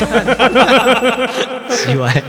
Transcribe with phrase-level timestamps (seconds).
[1.70, 2.22] 奇怪，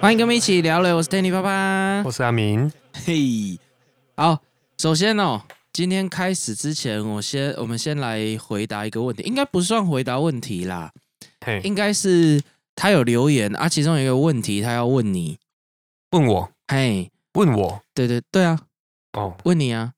[0.00, 0.96] 欢迎跟我们一起聊聊。
[0.96, 2.70] 我是 Danny 爸爸，我是阿明。
[2.92, 3.58] 嘿，
[4.16, 4.38] 好，
[4.76, 5.40] 首先哦，
[5.72, 10.92] 今天开始之前，我先我们先来回答一个问题，应该不算回答问题啦，
[11.46, 12.42] 嘿，应该是
[12.76, 15.38] 他有留言啊，其中有一个问题，他要问你，
[16.10, 18.60] 问我，嘿，问我，对对对啊，
[19.14, 19.92] 哦，问你啊，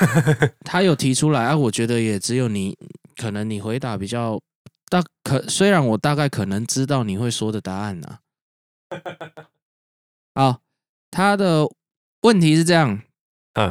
[0.62, 2.76] 他有提出来啊，我觉得也只有你，
[3.16, 4.38] 可能你回答比较。
[4.88, 8.20] 大可虽然我大概可能知道你会说的答案呢、啊。
[10.34, 10.60] 好，
[11.10, 11.68] 他的
[12.22, 13.02] 问题是这样，
[13.54, 13.70] 嗯，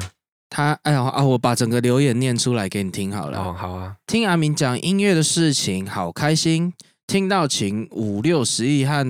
[0.50, 3.40] 他哎呀啊，我把整个留言念出来给你听好了。
[3.40, 3.98] 哦，好啊。
[4.06, 6.74] 听阿明讲音乐的事情，好开心。
[7.08, 9.06] 听到请五六十亿和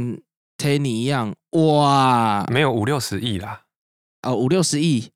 [0.57, 3.63] Tanny 一样，哇，没有五六十亿啦。
[4.21, 5.11] 哦，五六十亿。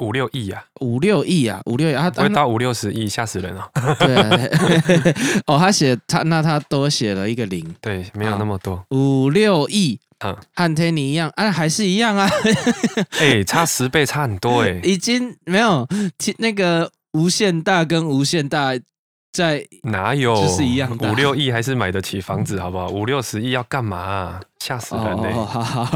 [0.00, 3.70] 五六亿啊，五六亿啊，五六亿，他会到五六十亿，吓死人了。
[4.00, 4.30] 对啊，
[5.46, 8.84] 哦，他写他那他多写了一个零，对，没有那么多。
[8.90, 12.28] 五六亿，嗯，和 Tanny 一样，啊，还是一样啊。
[13.20, 14.80] 哎、欸，差十倍，差很多哎、欸。
[14.82, 15.86] 已经没有，
[16.38, 18.72] 那个无限大跟无限大。
[19.32, 22.88] 在哪有就是一样，五六亿还是买得起房子，好不好？
[22.88, 24.40] 五六十亿要干嘛、啊？
[24.58, 25.32] 吓死人嘞、欸！
[25.34, 25.86] 哦，好好，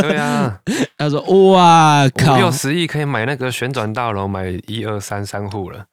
[0.00, 0.58] 对啊，
[0.96, 1.20] 他说
[1.52, 5.84] 哇靠，五六十亿可以买那个旋转大楼，买一二三三户了，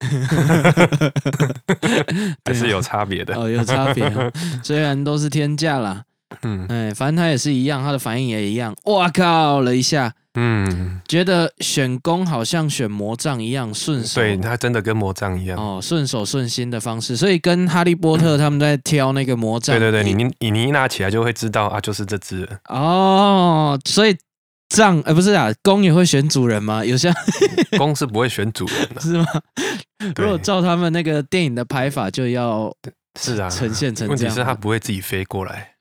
[2.44, 4.08] 还是有差别的哦，有差别，
[4.62, 6.04] 虽然都是天价啦。
[6.42, 8.72] 嗯，哎，反正他也是一样，他的反应也一样。
[8.84, 24.16] 哇靠了一下，嗯，觉得选弓好像选魔杖一样顺手，对，他真的跟魔杖一样哦，顺手顺心的方式，所以跟哈利波特他们在挑那个魔杖，对对对，你你你一拿起来就会知道啊，就是这只哦，所以
[24.68, 26.84] 杖呃不是啊，弓也会选主人吗？
[26.84, 27.12] 有些
[27.76, 29.26] 弓是不会选主人的， 是吗？
[30.16, 32.72] 如果照他们那个电影的拍法，就要。
[33.18, 34.08] 是啊，呈现成这样。
[34.10, 35.74] 问题是它不会自己飞过来。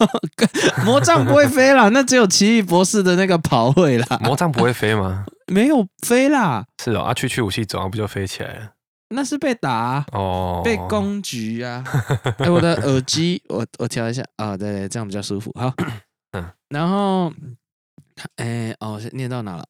[0.84, 4.18] 魔杖不会飞啦， 那只有奇异博士的那个跑会啦。
[4.22, 5.26] 魔杖不会飞吗？
[5.52, 6.64] 没有飞啦。
[6.82, 8.70] 是哦，啊，去去武器走，不就飞起来了？
[9.14, 11.84] 那是被打、啊、哦，被攻击啊。
[12.38, 15.52] 哎、欸，我的耳机，我我调一下啊、哦，对对，这样比较舒服。
[15.60, 15.70] 好，
[16.32, 17.30] 嗯，然后，
[18.36, 19.64] 哎、欸，哦，念到哪了？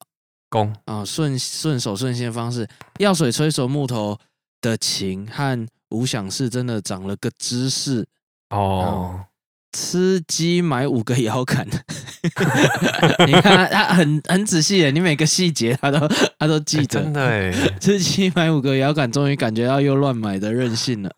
[0.48, 2.68] 攻哦，顺顺手顺心的方式，
[2.98, 4.16] 药水催熟木头
[4.60, 5.66] 的琴和。
[5.92, 8.06] 无想是真的长了个知识。
[8.50, 9.26] 哦，
[9.72, 11.66] 吃鸡买五个摇杆，
[13.26, 16.06] 你看他，他很很仔细耶，你每个细节他都
[16.38, 21.10] 他都记得，欸、真的哎，吃鸡买五个摇杆，终于感觉到又乱买的任性了。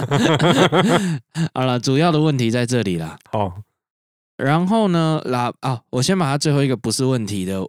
[1.55, 3.19] 好了，主要的问题在这里啦。
[3.33, 3.53] 哦，
[4.37, 7.61] 然后呢，喇啊，我先把它最后一个不是问题的，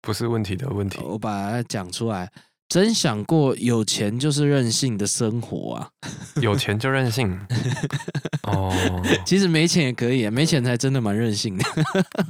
[0.00, 2.32] 不是问题的问题，我把它讲出来。
[2.70, 5.90] 真想过有钱就是任性的生活啊！
[6.40, 7.36] 有钱就任性
[8.46, 8.72] 哦。
[9.26, 11.64] 其实没钱也可以，没钱才真的蛮任性的。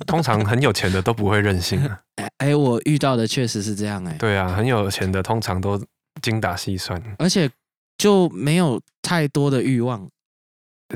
[0.07, 2.01] 通常很有钱的都不会任性啊。
[2.17, 4.15] 哎哎，我遇到的确实是这样哎。
[4.15, 5.79] 对啊，很有钱的通常都
[6.23, 7.51] 精打细算，而且
[7.99, 10.09] 就没有太多的欲望。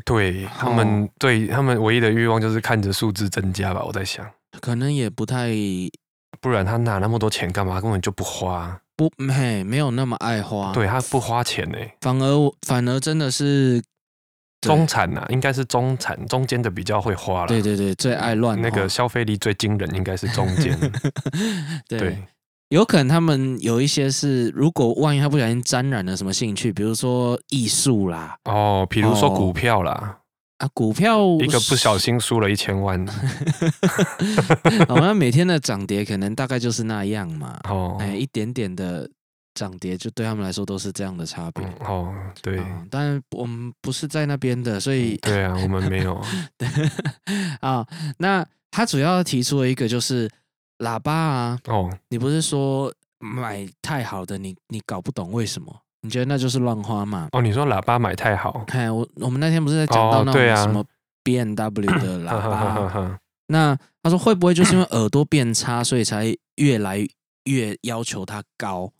[0.06, 3.84] 对他们，对他们唯一的欲望就是看着数字增加吧。
[3.84, 4.27] 我在想，
[4.62, 5.50] 可能也不太，
[6.41, 7.78] 不然他拿那么多钱干嘛？
[7.78, 8.81] 根本就不花。
[8.97, 13.82] 不，嘿，没有那么爱花，对他不花钱呢，反而反而真的是
[14.60, 20.78] 中产呐、啊，应该是中产中间的比较会花了，对对对，最爱乱，那个消费力最惊人应该是中间，
[21.88, 22.22] 对，对，
[22.69, 30.19] 有可能他们有一些是，如果万一他不小心沾染了什么兴趣，比如说艺术啦，哦，比如说股票啦。
[30.59, 33.04] 哦啊，股票一个不小心输了一千万，
[34.88, 37.59] 好像每天的涨跌可能大概就是那样嘛。
[37.69, 39.09] 哦，哎，一点点的
[39.54, 41.65] 涨跌，就对他们来说都是这样的差别。
[41.81, 46.20] 哦，对，但我们不是在那边的，所以对啊，我们没有。
[47.60, 47.84] 啊，
[48.19, 50.31] 那他主要提出了一个就是
[50.78, 51.59] 喇叭啊。
[51.66, 55.81] 哦，你不是说买太好的，你你搞不懂为什么？
[56.04, 57.30] 你觉得那就是乱花嘛？
[57.33, 58.62] 哦，你说喇叭买太好？
[58.66, 60.84] 看我，我们那天不是在讲到那种什么
[61.22, 63.18] B M W 的喇叭？
[63.47, 66.98] 那他说会不会就是因为耳朵变差，所以才越来
[67.45, 68.92] 越要求它高？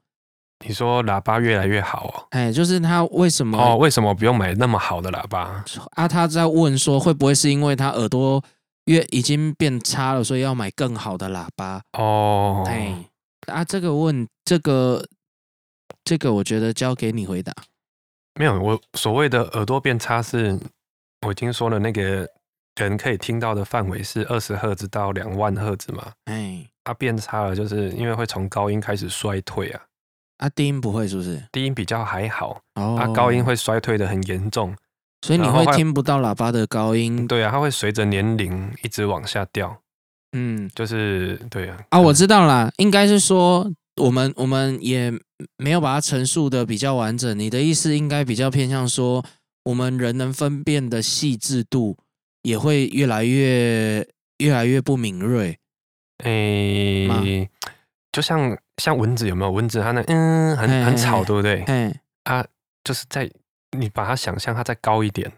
[0.66, 2.26] 你说喇叭越来越好哦？
[2.30, 3.58] 哎，就是他为什么？
[3.58, 5.62] 哦，为什么不用买那么好的喇叭？
[5.96, 8.42] 啊，他在问说会不会是因为他耳朵
[8.86, 11.82] 越已经变差了，所以要买更好的喇叭？
[11.98, 12.96] 哦，哎，
[13.48, 15.04] 啊，这个问这个。
[16.04, 17.52] 这个我觉得交给你回答。
[18.34, 20.58] 没有，我所谓的耳朵变差是，
[21.26, 22.28] 我已经说了，那个
[22.76, 26.12] 人可以听到的范围是二十赫兹到两万赫兹嘛。
[26.24, 29.80] 哎，它变差了，就是因为会从高音开始衰退啊。
[30.38, 31.40] 啊，低音不会是不是？
[31.52, 34.76] 低音比较还好，哦啊，高音会衰退的很严重，
[35.22, 37.28] 所以你会听不到喇叭的高音。
[37.28, 39.80] 对啊，它会随着年龄一直往下掉。
[40.32, 41.78] 嗯，就是对啊。
[41.90, 43.70] 啊，我知道啦，应该是说
[44.02, 45.12] 我们我们也
[45.56, 47.38] 没有把它陈述的比较完整。
[47.38, 49.25] 你的意思应该比较偏向说，
[49.64, 51.96] 我们人能分辨的细致度
[52.43, 54.06] 也会越来越
[54.38, 55.58] 越来越不敏锐。
[56.25, 57.50] 诶、欸，
[58.12, 59.50] 就像像蚊子有没有？
[59.50, 61.64] 蚊子它那嗯很很吵，对不对？
[61.67, 62.46] 嗯，它
[62.85, 63.29] 就是在
[63.76, 65.31] 你把它想象它再高一点，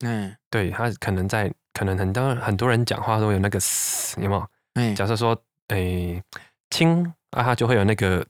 [0.00, 4.46] 嗯，对，它可能在可能很多很多人讲话都有那个嘶，有没有？
[4.74, 5.36] 嗯，假设说
[5.68, 6.22] 诶
[6.70, 8.24] 轻啊，它就会有那个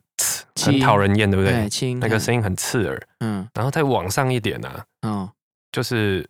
[0.66, 1.68] 很讨人厌，对不对？
[1.68, 5.28] 轻，那个声音很刺耳，嗯，然后再往上一点啊，嗯，
[5.72, 6.28] 就是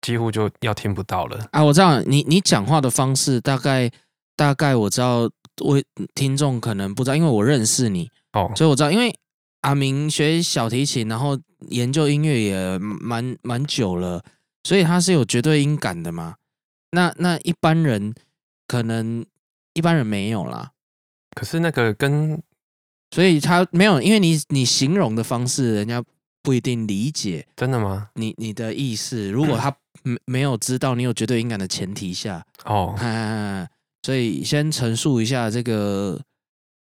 [0.00, 1.62] 几乎就要听不到了啊。
[1.62, 3.90] 我知道你你讲话的方式大概。
[4.38, 5.28] 大概我知道，
[5.64, 5.82] 我
[6.14, 9.12] 听众可能不知道，因为我认识你哦，所以我知道，因为
[9.62, 11.36] 阿明学小提琴，然后
[11.70, 14.22] 研究音乐也蛮蛮久了，
[14.62, 16.36] 所以他是有绝对音感的嘛。
[16.92, 18.14] 那那一般人
[18.68, 19.26] 可能
[19.74, 20.70] 一般人没有啦。
[21.34, 22.40] 可是那个跟，
[23.10, 26.02] 所以他没有，因为你你形容的方式，人家
[26.42, 27.46] 不一定理解。
[27.56, 28.08] 真的吗？
[28.14, 32.94] 你你的意思，如果他没没有知道你有绝对音感的前提下，哦。
[34.02, 36.18] 所以先陈述一下这个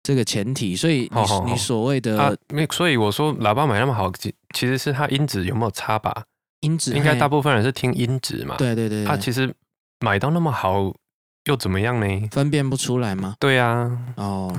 [0.03, 6.25] 这个前提，所以你你所谓的，没、啊，所以我说喇叭买那么好，其其实是它音质有没有差吧？
[6.61, 8.57] 音质应该大部分人是听音质嘛。
[8.57, 9.55] 对对对，它其实
[10.01, 10.93] 买到那么好
[11.45, 12.29] 又怎么样呢？
[12.33, 13.37] 分辨不出来吗？
[13.39, 14.53] 对啊，哦，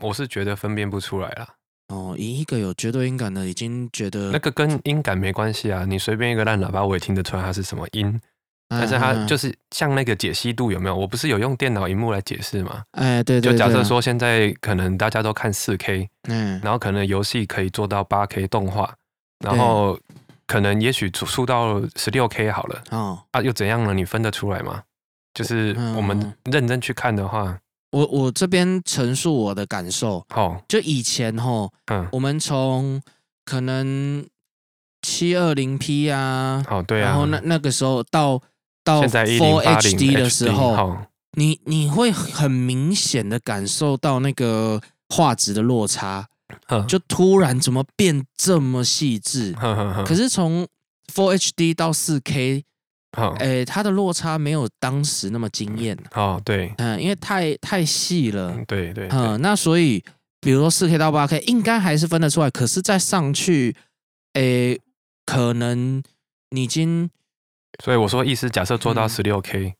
[0.00, 1.48] 我是觉得分辨不出来啦。
[1.88, 8.20] 哦，以一个有绝对音感的，已经觉得那个跟音感没关系啊，你随便一个烂喇叭，我也听得出来它是什么音。
[8.66, 10.96] 但是它就是像那个解析度有没有？
[10.96, 12.82] 我不是有用电脑荧幕来解释吗？
[12.92, 18.92] 哎，对对，就假设说现在可能大家都看四 K，嗯，然后可能游戏可以做到八 K 动画，
[19.44, 19.96] 然后
[20.46, 23.92] 可能也许出到十六 K 好了，哦，啊，又怎样呢？
[23.92, 24.82] 你分得出来吗？
[25.34, 27.56] 就是我们认真去看的话，
[27.94, 33.00] 我我这边陈述我的感受，哦，就以前吼，嗯，我们从
[33.44, 34.26] 可能
[35.02, 38.40] 七二零 P 啊，哦，对啊，然后那那个时候到。
[38.86, 40.98] 到 Full HD 的时候，
[41.38, 46.28] 你你会很明显的感受到那个画质的落差，
[46.86, 49.54] 就突然怎么变这么细致？
[50.04, 50.68] 可是从
[51.14, 52.66] Full HD 到四 K，
[53.38, 55.96] 哎，它的落差没有当时那么惊艳。
[56.14, 58.54] 哦，对，嗯，因为太太细了。
[58.66, 60.02] 对对，嗯，那所以
[60.40, 62.50] 比如说四 K 到八 K，应该还是分得出来。
[62.50, 63.74] 可是再上去，
[64.34, 64.76] 哎，
[65.24, 66.02] 可能
[66.50, 67.10] 你已经。
[67.82, 69.74] 所以我说，意思假设做到十六 K，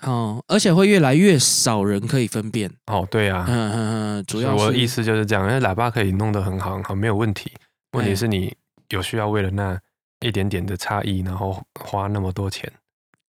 [0.00, 2.68] 哦，而且会越来越少人可以分辨。
[2.86, 7.52] 哦，对啊，嗯嗯嗯，主要我的意思就是这样，因为喇叭可以弄得很好，很好，没有问题。
[7.92, 8.52] 问题是你
[8.88, 9.80] 有需要为了那
[10.20, 12.72] 一点点的差异，然后花那么多钱？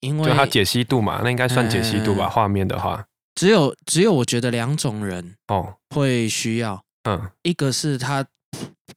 [0.01, 2.29] 因为就它解析度嘛，那应该算解析度吧？
[2.29, 3.05] 画面的话，
[3.35, 8.25] 只有只有我觉得两种人哦会需要，嗯，一个是他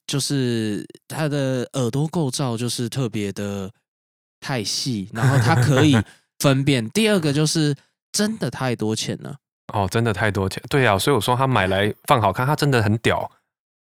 [0.06, 3.70] 就是他的耳朵构造就是特别的。
[4.42, 5.94] 太细，然后他可以
[6.38, 6.88] 分辨。
[6.92, 7.76] 第二个就是
[8.10, 9.36] 真的太多钱了。
[9.74, 10.62] 哦，真的太多钱。
[10.70, 13.30] 对啊，所以我说他买来放好看，他真的很屌。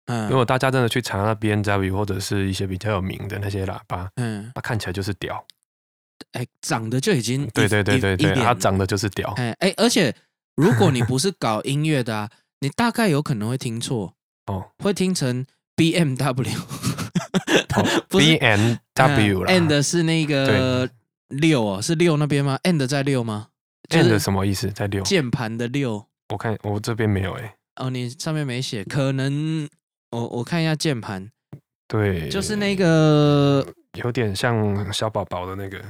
[0.10, 5.46] 嗯，如果大家真的去查那 B N W 或者是一些比较有名的那些喇叭，嗯，它看起来就是屌。
[6.32, 9.32] 哎，长得就已经对对对对对，它长得就是屌。
[9.38, 10.14] 哎哎，而且
[10.56, 12.30] 如果你不是搞音乐的啊，
[12.62, 14.16] 你大概有可能会听错
[14.48, 16.58] 哦，会听成 BMW。
[18.10, 20.90] 不是 B M W 啦，End 是那个
[21.28, 23.48] 六哦，是六那边吗？End 在六吗
[23.90, 24.70] ？End 什么意思？
[24.72, 26.06] 在六键盘的六？
[26.30, 27.56] 我看我这边没有哎。
[27.76, 29.70] 哦，你上面没写，可能
[30.12, 31.30] 我我看一下键盘。
[31.88, 35.84] 对，就是那个有点像小宝宝的那个。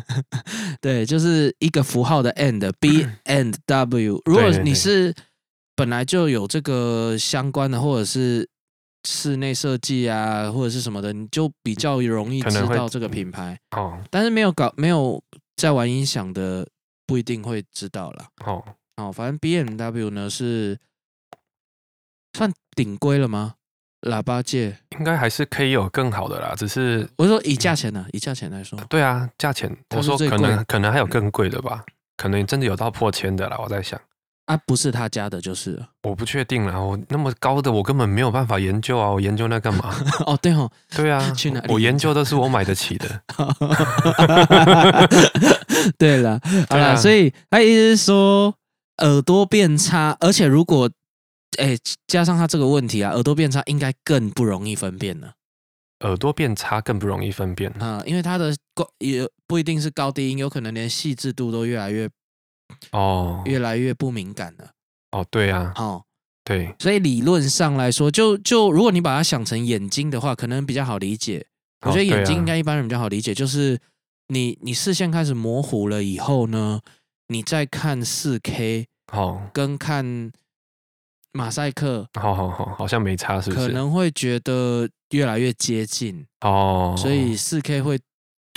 [0.80, 4.22] 对，就是一个符号的 End，B and W。
[4.24, 5.14] 如果你是
[5.74, 8.48] 本来就有这个相关的，或者是。
[9.08, 13.96] 室内设计啊，或者是什么的，你就比较容易知道这个品牌哦。
[14.10, 15.22] 但是没有搞没有
[15.54, 16.66] 在玩音响的，
[17.06, 18.26] 不一定会知道了。
[18.44, 18.64] 哦
[18.96, 20.76] 哦，反正 B&W 呢是
[22.36, 23.54] 算顶规了吗？
[24.02, 26.54] 喇叭界应该还是可以有更好的啦。
[26.54, 31.82] 只是我说以价钱呢，以价钱来说，对啊，价钱我说可能可能还有更贵的吧，
[32.16, 33.56] 可能真的有到破千的啦。
[33.58, 33.98] 我在想。
[34.44, 36.78] 啊，不是他家的，就是我不确定啦。
[36.78, 39.10] 我那么高的，我根本没有办法研究啊！
[39.10, 39.92] 我研究那干嘛？
[40.24, 41.72] 哦，对哦，对啊，去哪里？
[41.72, 43.22] 我研究的是我买得起的。
[45.98, 46.40] 对了，
[46.70, 48.54] 好了，所以他意思是说
[48.98, 50.88] 耳朵变差，而且如果
[51.58, 55.32] 哎加上他这个问题啊，耳朵变差应该更不容易分辨了。
[56.00, 62.06] 耳朵变差更不容易分辨啊、嗯，因为他的高也不一定是高低音，有可能连细致度都越来越
[62.92, 64.70] 哦，越来越不敏感了。
[65.12, 66.02] 哦，对啊，哦，
[66.44, 71.46] 对，所以理论上来说，就就如果你把它想成眼睛的话，可能比较好理解。
[71.86, 73.78] 我觉得眼睛应该一般人比较好理解，就是
[74.28, 76.80] 你你视线开始模糊了以后呢，
[77.28, 80.30] 你再看四 K，好，跟看
[81.36, 83.66] 马赛克，好好好，好像没差，是不是？
[83.66, 86.24] 可能会觉得越来越接近。
[86.40, 87.98] 哦，所以四 K 会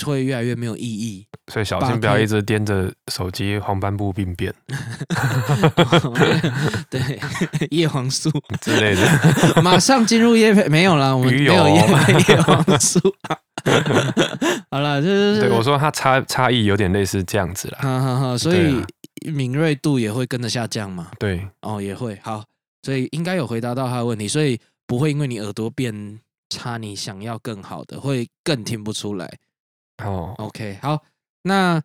[0.04, 4.54] 会越来越没有意义，所以小心不要一直盯着手机黄斑部病变，
[6.88, 7.20] 对，
[7.70, 8.30] 叶黄素。
[8.62, 9.02] 之类的，
[9.62, 11.82] 马上进入叶配没有了，我们没有叶
[12.40, 12.98] 黄素。
[14.70, 18.82] 好了，就是对我说它差差异有点类似这样子啦，哈哈哈，所以
[19.30, 22.42] 敏锐度也会跟着下降嘛，对，哦也会，好，
[22.82, 29.38] 所以应该有回答到他的问题，所以不会因为你耳朵变差，你想要更好的会更听不出来。
[30.02, 31.02] 哦，OK，好，
[31.42, 31.82] 那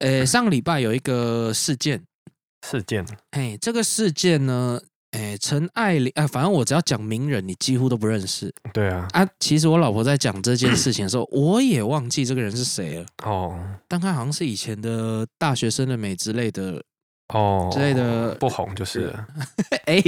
[0.00, 2.02] 呃上个礼拜有一个事件，
[2.66, 4.80] 事件，嘿，这个事件呢，
[5.12, 8.52] 哎，陈爱玲啊，反正我只要讲名人，你几乎都不认识。
[8.72, 13.06] 对啊，啊，其实我老婆在讲这件事情的时候，我也忘记这个人是谁了。
[13.24, 16.82] 哦，但他好像是以前的大学生的美之类的，
[17.32, 19.26] 哦之类的，不红就是了。
[19.86, 20.02] 哎，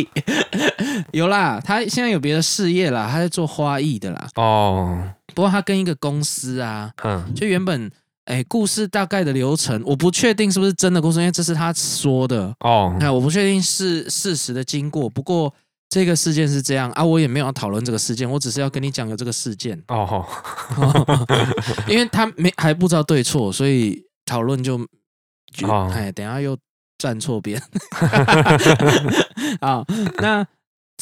[1.13, 4.29] 有啦，他现在有别的事业啦，他在做花艺的啦。
[4.37, 5.03] 哦，
[5.35, 7.91] 不过他跟一个公司啊，嗯，就原本。
[8.27, 12.97] 哎，故事大概的流程我不确定是不是真的故事，因为这是他说的哦。
[13.01, 15.53] 那我不确定是事实的经过，不过
[15.89, 20.25] 这个事件是这样啊，我也没有要讨论这个事件，我只是要跟你讲有这个事件哦。
[21.91, 24.79] 因为他没还不知道对错，所以讨论就
[25.53, 26.57] 就哦、哎，等下又
[27.03, 27.61] 站错边。
[29.61, 29.85] 好，
[30.19, 30.47] 那。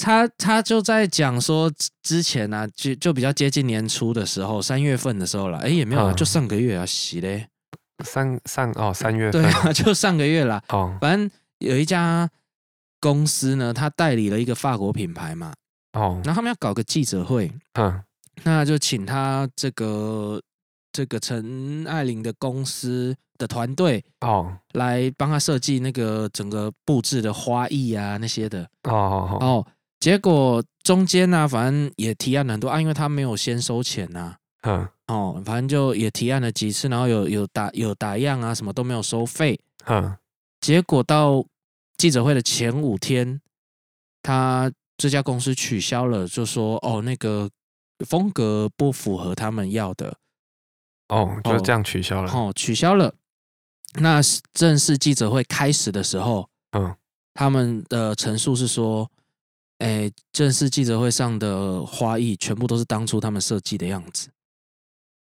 [0.03, 1.71] 他他就在讲说
[2.03, 7.49] 之前呢、啊，就就比较接近年初的时候，三月份的时候了，哎也没有啊，就上个月啊，洗嘞，
[8.03, 10.63] 三上哦三月份，对啊，就上个月啦。
[10.69, 12.31] 哦，反正有一家
[12.99, 15.53] 公司呢，他代理了一个法国品牌嘛，
[15.93, 18.03] 哦，然后他们要搞个记者会，嗯，
[18.45, 20.41] 那就请他这个
[20.93, 29.67] 这个陈爱玲的公司的团队哦，来帮他设计那个整个布置的花艺啊那些的，哦哦哦。
[29.99, 40.17] 结果中间呢、啊，反正也提案了很多啊，因为他没有先收钱呐、啊，嗯，哦，反正就也提案了几次，然后有有打有打样啊，什么都没有收费，嗯，
[40.61, 41.45] 结果到
[41.97, 43.41] 记者会的前五天，
[44.23, 47.51] 他这家公司取消了，就说哦，那个
[48.07, 50.17] 风格不符合他们要的，
[51.09, 53.15] 哦，就这样取消了，哦，取消了。
[53.95, 54.21] 那
[54.53, 56.95] 正式记者会开始的时候，嗯，
[57.35, 59.11] 他们的陈述是说。
[59.81, 64.29] 哎，正式记者会上的花艺全部都是当初他们设计的样子。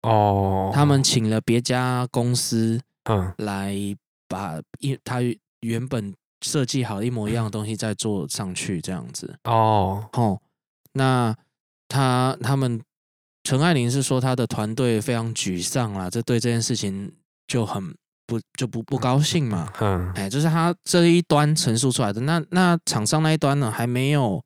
[0.03, 3.77] 哦，他们请了别家公司，嗯，来
[4.27, 5.21] 把一他
[5.61, 9.33] 原本设计好一模一样的东西再做上去，这样子。
[9.45, 10.43] 哦，哦，
[10.95, 11.33] 那
[11.87, 12.83] 他他们
[13.45, 17.15] 陈爱玲是说他的团队非常沮丧啊，这对这件事情
[17.47, 17.97] 就很。
[18.33, 19.71] 不就不不高兴嘛？
[19.81, 24.43] 嗯，哎，就是他这一端陈述出来的，那那厂商那一端呢，还没有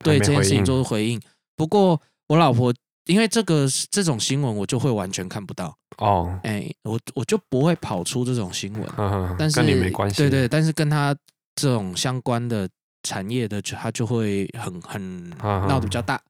[0.00, 1.18] 对这件事情做出回应。
[1.56, 2.74] 不过我老婆
[3.06, 6.38] 因为这个这种新闻，我就会完全看不到哦。
[6.42, 10.16] 哎，我我就不会跑出这种新闻，嗯，但是跟你没关系。
[10.18, 11.16] 对对，但是跟他
[11.54, 12.68] 这种相关的
[13.04, 16.20] 产业的，他就会很很闹得比较大。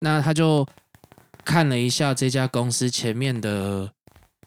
[0.00, 0.66] 那他就
[1.44, 3.90] 看了一下这家公司前面的。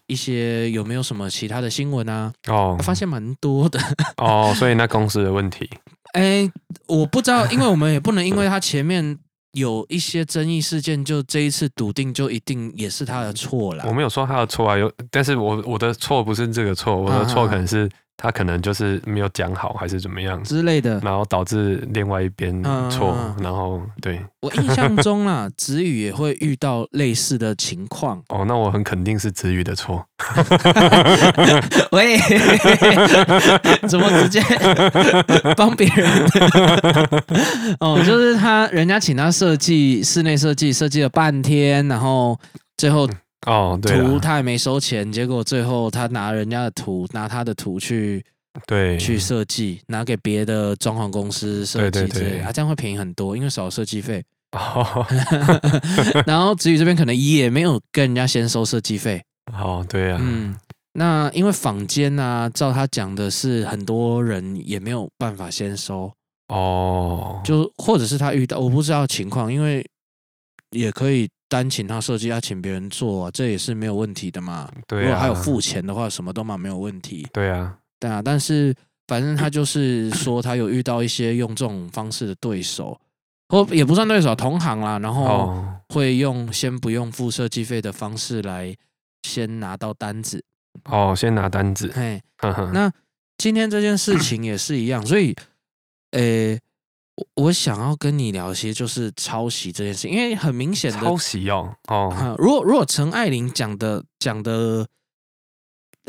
[0.07, 2.33] 一些有没有什么其他的新闻啊？
[2.47, 3.79] 哦，发现蛮多的
[4.17, 5.69] 哦，所以那公司的问题，
[6.13, 6.49] 哎，
[6.87, 9.17] 我不知道，因为我们也不能因为他前面
[9.51, 13.83] 有一些争议事件，就这一次笃定就一定也是他的错了。
[13.87, 17.89] 我没有说他的错啊，有，但是我我的错不是这个错，我的错可能是。
[18.17, 24.19] 他可能就是没有讲好，还是怎么样之类的，然后导致另外一边错，嗯、然后对。
[24.41, 28.21] 我印象中啦，子宇也会遇到类似的情况。
[28.29, 30.03] 哦，那我很肯定是子宇的错。
[31.91, 32.17] 喂，
[33.87, 34.41] 怎么直接
[35.55, 36.09] 帮别人？
[37.79, 42.39] 哦，就是他人家请他设计室内设计，设计了半天，然后
[42.77, 43.07] 最后。
[43.45, 48.25] 哦，对，图他也没收钱，结果最后他拿人家的图，拿他的图去
[48.65, 54.23] 对去设计，拿给别的装潢公司设计，对啊，这样会便宜很多，因为少设计费。
[54.53, 55.05] 哦，
[56.25, 59.21] 然后子宇这边可能也没有跟人家先收设计费。
[59.53, 60.55] 哦，对啊，嗯，
[60.93, 66.11] 那因为坊间啊，照他讲的是很多人也没有办法先收。
[66.47, 69.85] 哦，就或者是他遇到我不知道情况，因为
[70.71, 71.29] 也可以。
[71.49, 74.69] 单请他设计，要请别人做，啊，这也是没有问题的嘛。
[74.85, 77.27] 对啊，如果还有付钱的话，什么都嘛没有问题。
[77.31, 78.21] 对啊，对啊。
[78.21, 78.75] 但是
[79.07, 82.99] 反正他就是说，他有遇到一些用这种方式的对手，
[83.49, 84.99] 或也不算对手，同行啦。
[84.99, 88.75] 然后会用先不用付设计费的方式来
[89.23, 90.43] 先拿到单子。
[90.85, 91.91] 哦，先拿单子。
[91.95, 92.21] 嘿，
[92.73, 92.91] 那
[93.37, 95.35] 今天这件事情也是一样，所以，
[96.11, 96.57] 呃。
[97.33, 102.35] 我想要跟你聊些就是抄袭这件事，因为很明显的抄袭哦哦。
[102.37, 104.87] 如果如果陈爱玲讲的讲的，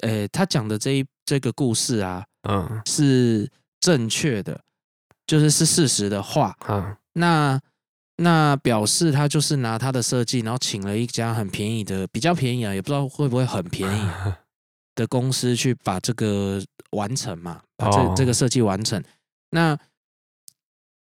[0.02, 3.50] 呃，他讲的这一这个故事啊，嗯，是
[3.80, 4.60] 正确的，
[5.26, 7.58] 就是是事实的话，嗯，那
[8.16, 14.10] 那表示他就是拿他的设计，然后请了一家很便宜的，比较便宜啊，也不知道会不会很便宜
[14.94, 19.02] 的公司去把这个完成嘛，把这这个设计完成，
[19.52, 19.78] 那。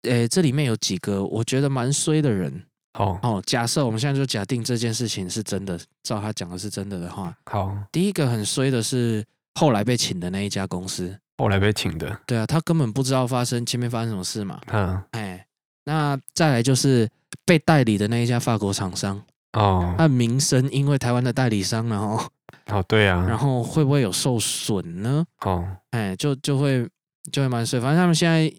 [0.04, 2.64] 诶，这里面有几个我觉得蛮衰的人。
[3.00, 14.62] 哦哦，假设我们现在就假定这件事情是真的，照他讲的是真的的话，好，第一个很衰的是后来被请的那一家公司，后来被请的，对啊，他根本不知道发生前面发生什么事嘛。
[14.68, 15.44] 嗯，哎，
[15.86, 17.10] 那再来就是
[17.46, 19.20] 被代理的那一家法国厂商，
[19.54, 22.24] 哦，他名声因为台湾的代理商，然后
[22.68, 25.26] 哦，对啊，然后会不会有受损呢？
[25.42, 26.88] 哦，哎，就就会
[27.32, 28.54] 就会蛮衰，反正他们现在。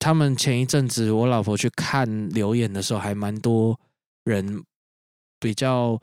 [0.00, 3.78] 他们前一阵子，我老婆去看留言的时候，还蛮多
[4.24, 4.64] 人
[5.38, 6.00] 比较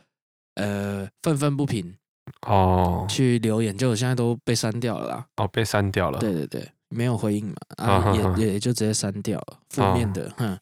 [0.54, 1.98] 呃愤愤不平
[2.46, 5.28] 哦，去留言，结果现在都被删掉了啦。
[5.38, 6.20] 哦，被删掉了。
[6.20, 10.60] 对对对，没有回应嘛，啊，哦、也也就直接删掉了，负面的，哦、哼，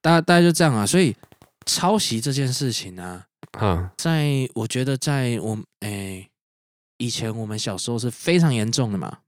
[0.00, 0.86] 大家大家就这样啊。
[0.86, 1.14] 所以
[1.66, 3.26] 抄袭这件事情啊，
[3.60, 6.26] 嗯，在我觉得在我诶
[6.96, 9.18] 以前我们小时候是非常严重的嘛。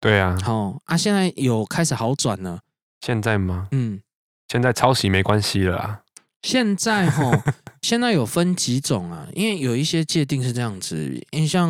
[0.00, 0.38] 对啊。
[0.46, 2.62] 哦啊，现在有开始好转了。
[3.00, 3.68] 现在吗？
[3.70, 4.00] 嗯，
[4.48, 6.00] 现在抄袭没关系了啊。
[6.42, 7.30] 现在哈，
[7.82, 9.26] 现在有分几种啊？
[9.34, 10.96] 因为有一些界定是这样子，
[11.30, 11.68] 因为像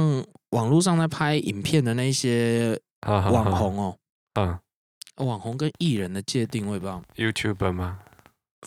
[0.50, 3.96] 网络上在拍影片的那些网红哦，
[4.34, 4.58] 嗯，
[5.26, 7.02] 网红跟艺人的界定我也不知道。
[7.16, 7.98] YouTuber 吗？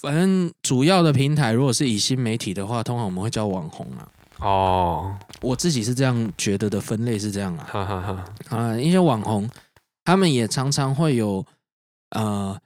[0.01, 4.07] 反正主要的平台如果是以新媒体的话，通常我们会叫网红啊。
[4.39, 7.67] 哦，我自己是这样觉得的，分类是这样啊。
[7.71, 8.25] 哈哈哈。
[8.57, 9.47] 啊，一些网红
[10.03, 11.45] 他们也常常会有。
[12.11, 12.59] 呃，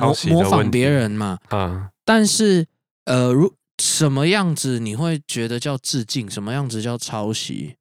[0.00, 2.66] 模模仿别人嘛，嗯，但是
[3.04, 6.30] 呃，如什么样子你会觉得叫致敬？
[6.30, 7.76] 什么样子叫抄袭？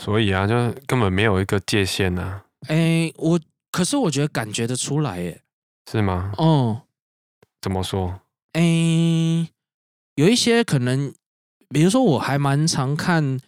[0.00, 0.54] 所以啊，就
[0.86, 2.44] 根本没有一个界限呐、啊。
[2.68, 5.42] 哎、欸，我可是我觉得感觉得出来，耶，
[5.90, 6.32] 是吗？
[6.38, 6.82] 哦，
[7.60, 8.20] 怎么说？
[8.52, 9.48] 哎、欸，
[10.14, 11.12] 有一些可能，
[11.68, 13.38] 比如说我还蛮常看。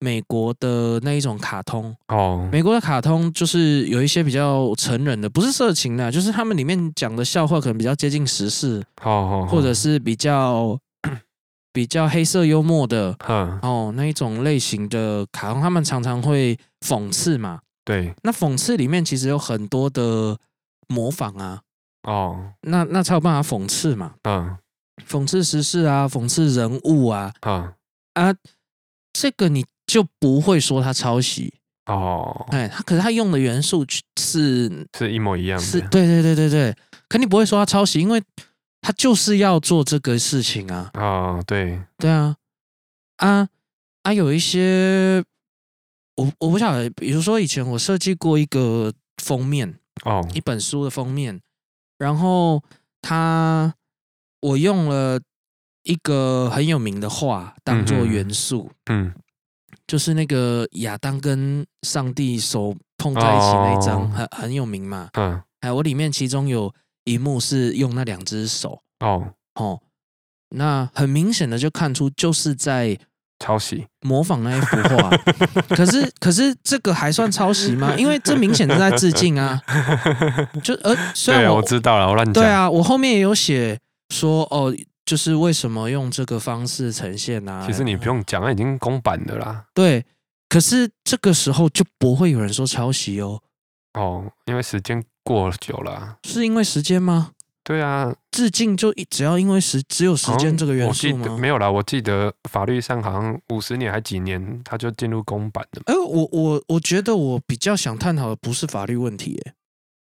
[0.00, 1.94] 美国的那一种卡通。
[2.08, 10.78] 哦，美国的卡通就是有一些比较成人的，不是色情的，就是他们里面讲的笑话可能比较接近时事，哦，或者是比较
[11.72, 20.38] 比较黑色幽默的，嗯，哦，那一种类型的卡通，他们常常会讽刺嘛，对，那讽刺里面其实有很多的
[20.86, 21.62] 模仿啊，
[22.04, 24.56] 哦，那那才有办法讽刺嘛，嗯，
[25.08, 27.74] 讽刺时事啊，讽刺人物啊，啊
[28.14, 28.34] 啊，
[29.12, 29.66] 这个你。
[29.88, 31.52] 就不会说他抄袭
[31.86, 33.84] 哦，哎，他可是他用的元素
[34.20, 36.76] 是是一模一样的，是，对对对对对，
[37.08, 38.22] 肯定不会说他抄袭，因为
[38.82, 41.80] 他就是要做这个事情啊，哦，对。
[41.96, 42.36] 对啊，
[43.16, 43.48] 啊
[44.02, 45.24] 啊，有一些
[46.16, 51.40] 我我不晓得，比如说以前我设计过一个封面哦，一本书的封面，
[51.96, 52.62] 然后
[53.00, 53.74] 他
[54.42, 55.18] 我用了
[55.84, 59.06] 一个很有名的画当做元素，嗯。
[59.06, 59.14] 嗯
[59.88, 65.08] 就是那个亚当跟上帝手碰在一起那一张，很很有名嘛。
[65.14, 66.72] 嗯，哎，我里面其中有
[67.04, 68.82] 一幕是用那两只手。
[69.00, 69.80] 哦哦，
[70.50, 72.98] 那很明显的就看出就是在
[73.38, 75.10] 抄袭模仿那一幅画。
[75.70, 77.94] 可是可是这个还算抄袭吗？
[77.96, 79.58] 因为这明显是在致敬啊。
[80.62, 82.34] 就呃，虽然我，我知道了，我乱讲。
[82.34, 84.74] 对啊，我后面也有写说哦。
[85.08, 87.66] 就是为什么用这个方式呈现呢、啊？
[87.66, 89.64] 其实你不用讲，它已经公版的啦。
[89.72, 90.04] 对，
[90.50, 93.40] 可是这个时候就不会有人说抄袭哦。
[93.94, 96.18] 哦，因为时间过久了。
[96.24, 97.30] 是因为时间吗？
[97.64, 101.38] 对啊，致敬就只要因为时只有时间这个元素吗？
[101.38, 105.80] 没有啦，我记得法律上好像五十年还几年，它就进入公版的。
[105.86, 109.54] 哎，我我我觉得我比较想探讨的不是法律问题，耶。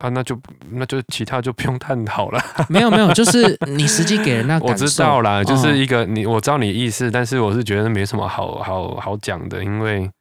[0.04, 0.38] 啊，那就
[0.72, 2.44] 那就其他就不用探讨了。
[2.68, 4.60] 没有没有，就是你实际给人那。
[4.60, 10.12] 我知道啦，就是一个你，我知道你意思，但是我是觉得没什么好好好讲的，因为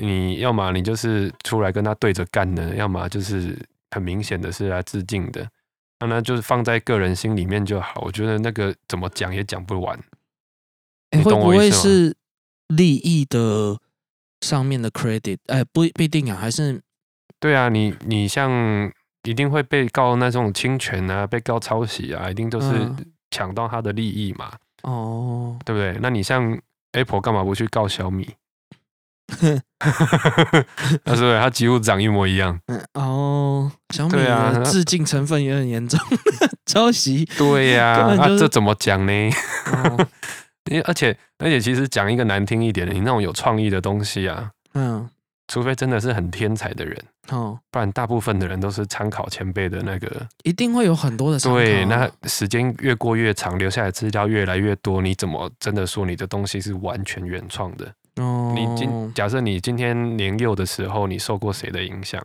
[0.00, 3.54] 你要么你就是出来跟他对着干的，要么就是
[3.90, 5.46] 很明显的是来致敬的，
[6.00, 8.00] 那那就是放在个人心里面就好。
[8.06, 9.98] 我觉得那个怎么讲也讲不完。
[11.10, 12.16] 欸，会不会是
[12.68, 13.78] 利益的
[14.40, 15.36] 上面的 credit？
[15.48, 16.80] 哎、欸，不不一定啊，还是
[17.38, 18.90] 对啊，你你像
[19.24, 22.90] 一定会被告那种侵权啊，被告抄袭啊，一定都是
[23.30, 24.52] 抢到他的利益嘛。
[24.82, 25.96] 哦、嗯，对不对？
[26.02, 26.58] 那你像
[26.92, 28.34] Apple 干嘛不去告小米？
[31.04, 32.58] 那 是不是他几乎长一模一样？
[32.66, 35.98] 嗯哦，小米的致敬成分也很严重，
[36.66, 37.24] 抄袭。
[37.38, 39.12] 对呀、啊，那、就是啊、这怎么讲呢？
[40.70, 45.08] 因为、哦、而且而且，其实讲一个难听一点的，你那种有创意的东西啊，嗯，
[45.48, 51.58] 除非真的是很天才的人，哦，不然大部分的人都是参考前辈的那个，一定会有很多的参考。
[51.58, 57.92] 对，那时间越过越长，留下来资料越来越多，你怎么真的说你的东西是完全原创的？
[58.16, 62.20] 哦，你今假设你今天年幼的时候，你受过谁的影响？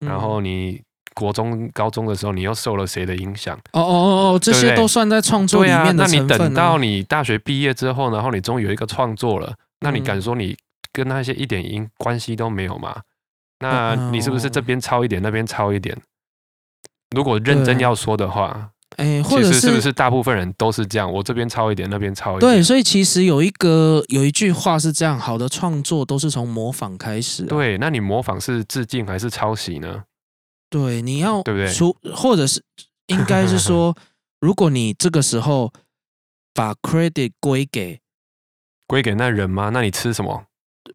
[0.00, 0.82] 嗯、然后你
[1.14, 3.56] 国中、高中的时候，你又受了谁的影响？
[3.72, 6.04] 哦哦哦哦，这些都算在创作里面的。
[6.04, 10.56] 那你等到你大学毕业之后，然后你终于有一个创作了，那你敢说你
[10.92, 13.00] 跟那些一点因关系都没有吗？
[13.62, 15.96] 那你是不是这边抄一点，那边抄一点？
[17.16, 18.68] 如果认真要说的话。
[18.98, 21.10] 哎，或者是，是不是大部分人都是这样？
[21.10, 22.52] 我这边抄一点，那边抄一点。
[22.52, 27.44] 对，所以其实有一个有一句话是这样：好的创作都是从模仿开始。
[27.44, 30.04] 对，那你模仿是致敬还是抄袭呢？
[30.68, 31.72] 对，你要对不对？
[31.72, 32.62] 出或者是
[33.08, 33.96] 应该是说，
[34.40, 35.72] 如果你这个时候
[36.52, 37.98] 把 credit 归给
[38.86, 39.70] 归给那人吗？
[39.72, 40.44] 那你吃什么？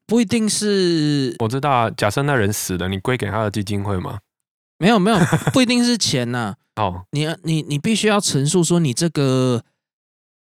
[0.07, 1.35] 不一定是。
[1.39, 4.17] 我知道啊，假设那人死了，你归给他的基金会吗？
[4.79, 5.17] 没有没有，
[5.53, 6.83] 不一定是钱呐、啊。
[6.83, 9.63] 哦，你你你必须要陈述说你这个，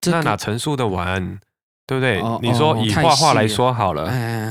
[0.02, 1.40] 这个、那哪陈述的完，
[1.88, 2.20] 对不对？
[2.20, 4.04] 哦、你说以画画来说好了，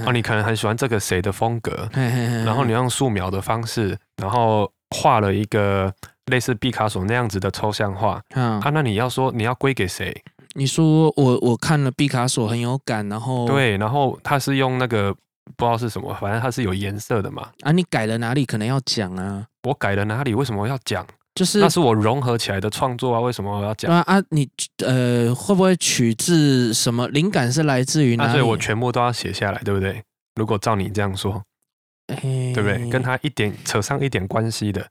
[0.07, 5.93] 哦，你可能很喜欢这个谁的风格，然后你用素描的方式，然后画了一个
[6.33, 10.25] 类似毕卡索那样子的抽象画，嗯、啊，那你要说你要归给谁？
[10.55, 15.13] 你说我我看了毕卡索很有感，然后对，然后他是用那个
[15.57, 17.51] 不知道是什么，反正它是有颜色的嘛。
[17.61, 19.47] 啊，你改了哪里可能要讲啊？
[19.65, 20.35] 我改了哪里？
[20.35, 21.07] 为什么要讲？
[21.35, 23.93] 就是那是我融合起来的创作啊，为什么我要讲？
[23.93, 24.49] 啊啊，你
[24.87, 27.53] 呃会不会取自什么灵感？
[27.53, 28.31] 是来自于哪里？
[28.31, 30.01] 所以我全部都要写下来，对不对？
[30.37, 31.43] 如果照你这样说，
[32.09, 32.89] 欸、对不对？
[32.89, 34.87] 跟他一点扯上一点关系的，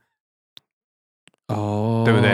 [1.48, 2.34] 哦，对不对？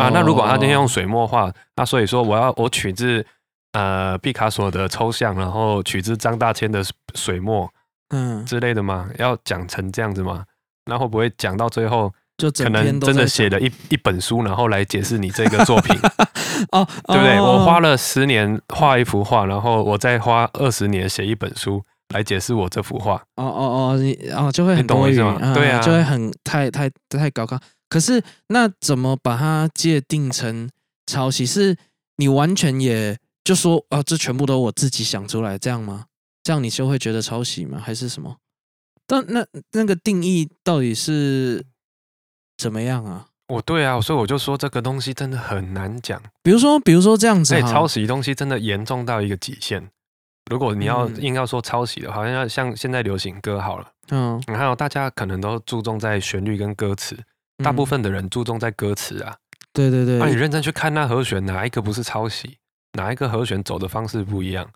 [0.00, 3.24] 啊，那如果他今天用水墨画，那所以说我要我取自
[3.72, 6.82] 呃毕卡索的抽象，然后取自张大千的
[7.14, 7.70] 水墨，
[8.10, 9.08] 嗯之类的吗？
[9.18, 10.44] 要讲成这样子吗？
[10.86, 12.12] 那会不会讲到最后？
[12.40, 15.94] 就可能真的写了一一本书，然后来解释你这个作品，
[16.72, 17.36] 哦，对不对？
[17.36, 21.84] 哦、我花了十年画一幅画，然后我再花二十年写一本书
[22.14, 23.16] 来解释我这幅画。
[23.36, 27.60] 哦哦哦，你哦就会很多余，嗯、对啊，就会很太太太高高。
[27.90, 30.70] 可是那怎么把它界定成
[31.06, 31.44] 抄袭？
[31.44, 31.76] 是
[32.16, 36.06] 你完全也就说啊，这全部都我自己想出来这样吗？
[36.42, 37.78] 这样你就会觉得抄袭吗？
[37.78, 38.38] 还是什么？
[39.06, 41.66] 但那那个定义到底是？
[42.56, 43.26] 怎么样啊？
[43.48, 46.22] 我对啊，所以我就说这个东西真的很难讲。
[46.42, 49.90] 比如说，比如说这样子，对抄袭东西真的严重到一个极限。
[50.50, 57.18] 如果你要硬要说抄袭的好，像要像现在流行歌好了，嗯，你看大家可能都注重在旋律跟歌词，
[57.62, 59.36] 大部分的人注重在歌词啊。
[59.72, 62.58] 对对对，那你认真去看那和弦，哪一个不是抄袭？
[62.94, 64.68] 哪一个和弦走的方式不一样？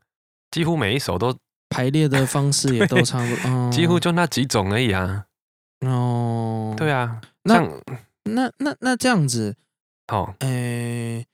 [0.53, 1.37] 几乎每一首都
[1.69, 5.25] 排列的方式也都差不多，几乎就那几种而已啊。
[5.81, 7.21] 哦，对啊。
[7.43, 7.69] 那
[8.23, 9.57] 那那那这样子，
[10.13, 11.27] 哦，诶，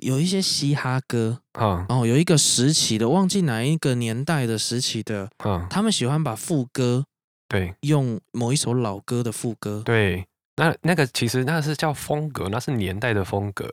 [0.00, 7.04] 有一些嘻哈歌，哦，哦，有一个时期的，忘记哪一个年代的时期的，嗯，他们喜欢把副歌，
[7.48, 10.24] 对，用某一首老歌的副歌，对，
[10.56, 13.70] 那那个其实那是叫风格，那是年代的风格，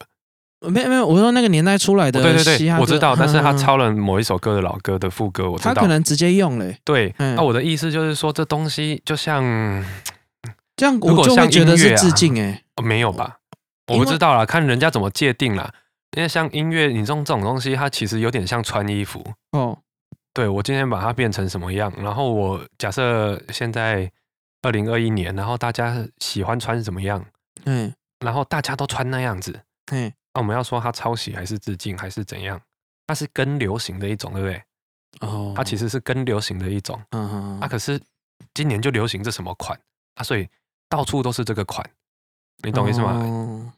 [0.61, 9.85] 没有没有，我说那个年代出来的，对对对，我知道，但是他抄了某一首歌的老歌的副歌，我知道，他可能直接用了，对，那我的意思就是说，这东西就像。
[10.75, 13.39] 这样我就会觉得是致敬哎、啊，没有吧？
[13.87, 15.69] 我不知道啦，看人家怎么界定啦。
[16.15, 19.77] 因为像音乐，你这种这种东西，它其实有点像穿衣服哦。
[20.33, 24.09] 对，我今天把它变成什么样，然后我假设现在
[24.61, 27.25] 二零二一年，然后大家喜欢穿什么样，
[27.65, 29.59] 嗯，然后大家都穿那样子，
[29.91, 32.59] 嗯，那我们要说它抄袭还是致敬还是怎样？
[33.07, 34.63] 它是跟流行的一种，对不对？
[35.21, 37.99] 哦，它其实是跟流行的一种，嗯嗯，啊，可是
[38.53, 39.79] 今年就流行这什么款
[40.15, 40.23] 啊？
[40.23, 40.47] 所以。
[40.91, 41.87] 到处都是这个款，
[42.63, 43.11] 你懂意思吗？
[43.11, 43.71] 哦、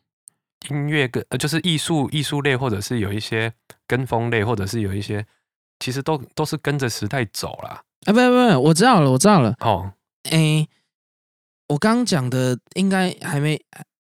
[0.70, 3.52] 音乐跟呃，就是艺术艺术类，或者是有一些
[3.86, 5.26] 跟风类，或者是有一些，
[5.80, 7.84] 其实都都是跟着时代走啦。
[8.06, 9.54] 哎，不不不，我知道了，我知道了。
[9.60, 9.92] 哦，
[10.30, 10.68] 哎，
[11.68, 13.60] 我刚刚讲的应该还没。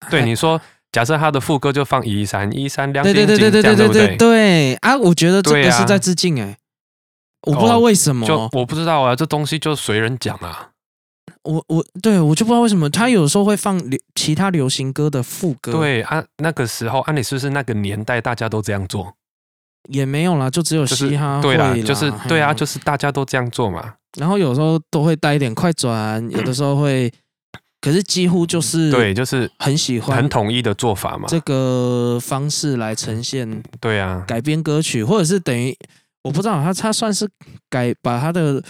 [0.10, 4.98] 对，你说假设他的副歌就放一三一三两点几，对对对对对对对对啊！
[4.98, 6.58] 我觉得这个是在致敬哎、欸，
[7.48, 10.70] 我不知道为什么，就我不知道啊，这东西就随人讲啊。
[11.44, 15.72] 我我对我就不知道为什么他有时候会放流其他流行歌的副歌。
[15.72, 19.16] 对啊，那个时候啊，你是不是那个年代大家都这样做？
[19.90, 23.96] 也没有啦，就只有嘻哈、就是、对啦，就是对啊，就是大家都这样做嘛。
[24.18, 27.12] 然后有时候都会带一点快转， 有的时候会，
[27.80, 31.26] 可是几乎就是对，就是很喜欢很统一的做法嘛。
[31.28, 35.78] 这个方式来呈现，对啊，改编歌曲或者是等于
[36.24, 37.30] 我不知道他他算是
[37.70, 38.64] 改把他的。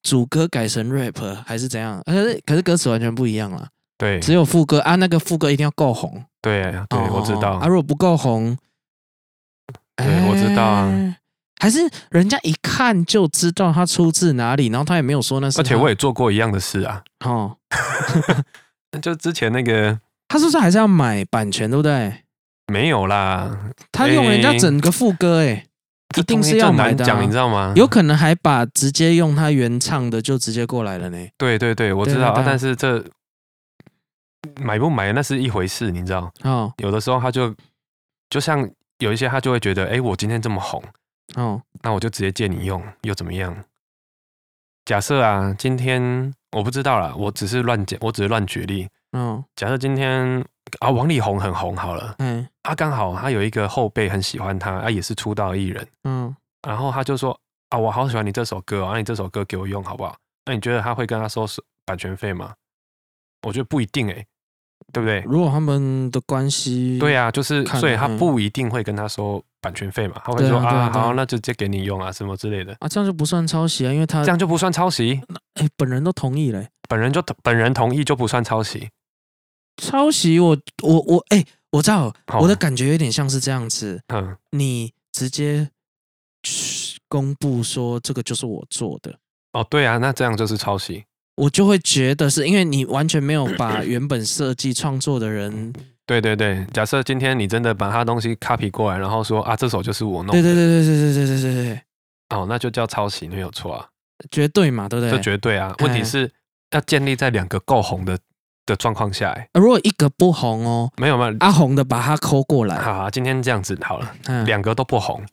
[0.00, 2.00] 主歌改成 rap 还是怎样？
[2.06, 3.66] 可是可是歌词完全不一样了。
[3.98, 6.24] 对，只有副歌啊，那个副歌一定要够红。
[6.40, 7.54] 对对，我知道。
[7.54, 8.56] 啊，如果不够红，
[9.96, 11.16] 对，我知道啊。
[11.60, 15.60] 还是人家一看就知道他出自哪里，然后他也没有说那是。
[15.60, 17.02] 而且我也做过一样的事啊。
[17.24, 17.56] 哦，
[19.02, 22.24] 就之前那个，他是不是还是要买版权，对不对？
[22.72, 23.56] 没有啦，
[23.90, 25.64] 他用人家整个副歌，哎。
[26.16, 27.74] 一定是要买的，啊，讲你知道吗？
[27.76, 31.18] 有可能还把直接用他原唱的就直接过来了呢。
[31.36, 33.04] 对对对，我知道，啊，但是这
[34.58, 36.32] 买不买那是一回事，你知道？
[36.44, 37.54] 哦，有的时候他就
[38.30, 38.66] 就像
[39.00, 40.82] 有一些他就会觉得，哎，我今天这么红，
[41.34, 43.64] 哦，那我就直接借你用，又怎么样？
[44.84, 48.88] 假设啊，今天我不知道啦，我只是乱讲，我只是乱举例。
[49.12, 50.44] 嗯，假设今天。
[50.80, 60.14] 啊，王力宏很红，好了，嗯，他刚好他有一个后辈很喜欢他，他，也是出道艺人，嗯，然后他就说啊，我好喜欢你这首歌，啊，你这首歌给我用好不好？
[60.44, 61.46] 那你觉得他会跟他收
[61.86, 62.54] 版权费吗？
[63.46, 64.26] 我觉得不一定，哎，
[64.92, 65.20] 对不对？
[65.26, 75.20] 如果他们的关系，对啊，就是所以他不一定会跟他收版权费嘛，他会说啊，好，那就直接给你用啊，什么之类的啊，这样就不算抄袭啊，因为他这样就不算抄袭，
[75.54, 78.88] 哎，本人都同意嘞，本人就本人同意就不算抄袭。
[79.76, 84.00] 抄袭我我我哎、欸，我知道我的感觉有点像是这样子。
[84.08, 85.70] 嗯，你直接
[87.08, 89.16] 公布说这个就是我做的。
[89.52, 91.04] 哦，对啊，那这样就是抄袭。
[91.38, 95.72] 我就会觉得是因为你完全没有把 原本设计创作的人。
[96.06, 100.40] 对对对，假设今天你真的把他东西 copy 过来，然后说啊，这首就是我弄的。
[100.40, 101.82] 对对对对对对对对对。
[102.30, 103.86] 哦，那就叫抄袭，没有错啊。
[104.30, 105.10] 绝对嘛，对不对？
[105.10, 105.74] 这绝对啊。
[105.80, 106.30] 问题是
[106.70, 108.18] 要建立在两个够红的。
[108.66, 112.76] 的状况下，哎，如果一个不红哦，没有没有，阿红的把它抠过来。
[112.78, 115.24] 好，好，今天这样子好了，嗯，两个都不红，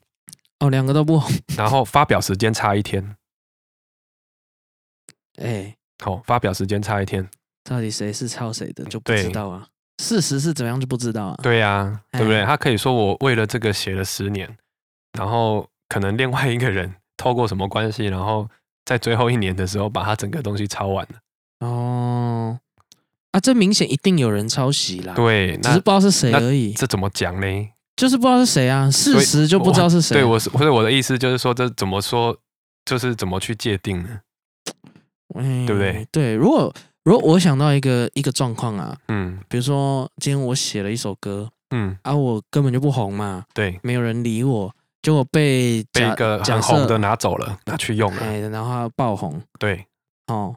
[0.60, 3.14] 哦，两个都不红，然后发表时间差一天，
[5.36, 7.28] 哎，好，发表时间差一天，
[7.64, 9.66] 到底谁是抄谁的就不知道啊？
[10.02, 11.40] 事实是怎样就不知道啊？
[11.42, 12.44] 对呀，对不对？
[12.44, 14.56] 他可以说我为了这个写了十年，
[15.18, 18.48] 然后可能另外一个人透过什么关系，然后
[18.84, 21.66] 在最后一年的时候把他整个东西抄完了。
[21.66, 22.58] 哦。
[23.32, 26.72] 啊，这明显一定有人抄袭啦，对，只是不知道是谁而已。
[26.72, 27.68] 这怎么讲呢？
[27.96, 30.14] 就是不知道是谁啊，事实就不知道是谁。
[30.14, 32.38] 对，我是，或者我的意思就是说，这怎么说，
[32.84, 34.20] 就是怎么去界定呢？
[35.38, 36.06] 嗯，对不对？
[36.10, 36.72] 对，如果
[37.04, 49.86] 如果我想到一个一个状况啊，嗯，比如说今天我写了一首歌，嗯，啊，我根本就不红嘛，对，没有人理我，结果被被一个很红的拿走了，拿去用了，哎，然后爆红，对，
[50.26, 50.56] 哦。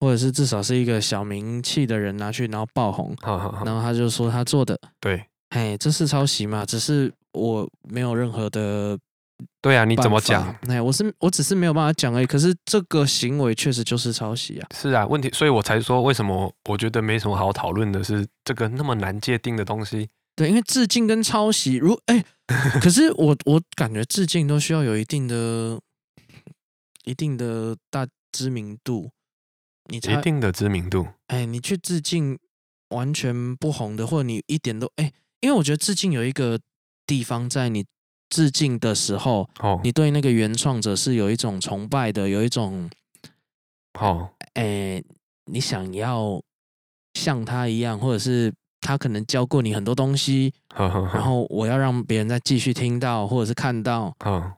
[0.00, 6.64] 或者是至少是一个小名气的人拿去，然后爆红，好好好，然后他就说他做的，对，哎，这是抄袭嘛？
[6.64, 8.96] 只是我没有任何的，
[9.60, 10.54] 对啊，你怎么讲？
[10.68, 12.26] 哎，我是我只是没有办法讲而已。
[12.26, 14.68] 可是这个行为确实就是抄袭啊。
[14.74, 20.08] 是啊，问题，所以我才说为什么我觉得没什么好讨论的，是这个那么难界定的东西。
[20.36, 22.24] 对，因为致敬跟抄袭，如哎，
[22.80, 25.80] 可是我我感觉致敬都需要有一定的、
[27.04, 29.10] 一定的大知名度。
[29.90, 32.38] 你一定的知名度，哎，你去致敬
[32.90, 36.60] 完全不红的，或者你一点都哎，因为我觉得致敬有一个
[37.06, 37.86] 地方，在你
[38.28, 42.88] 致敬的时候，哦，你对那个原创者是有一种崇拜的，有一种，
[43.98, 45.02] 哦，哎，
[45.46, 46.40] 你想要
[47.14, 54.52] 像他一样，或者是他可能教过你很多东西，呵呵呵，然后我要让别人再继续听到或者是看到，哦，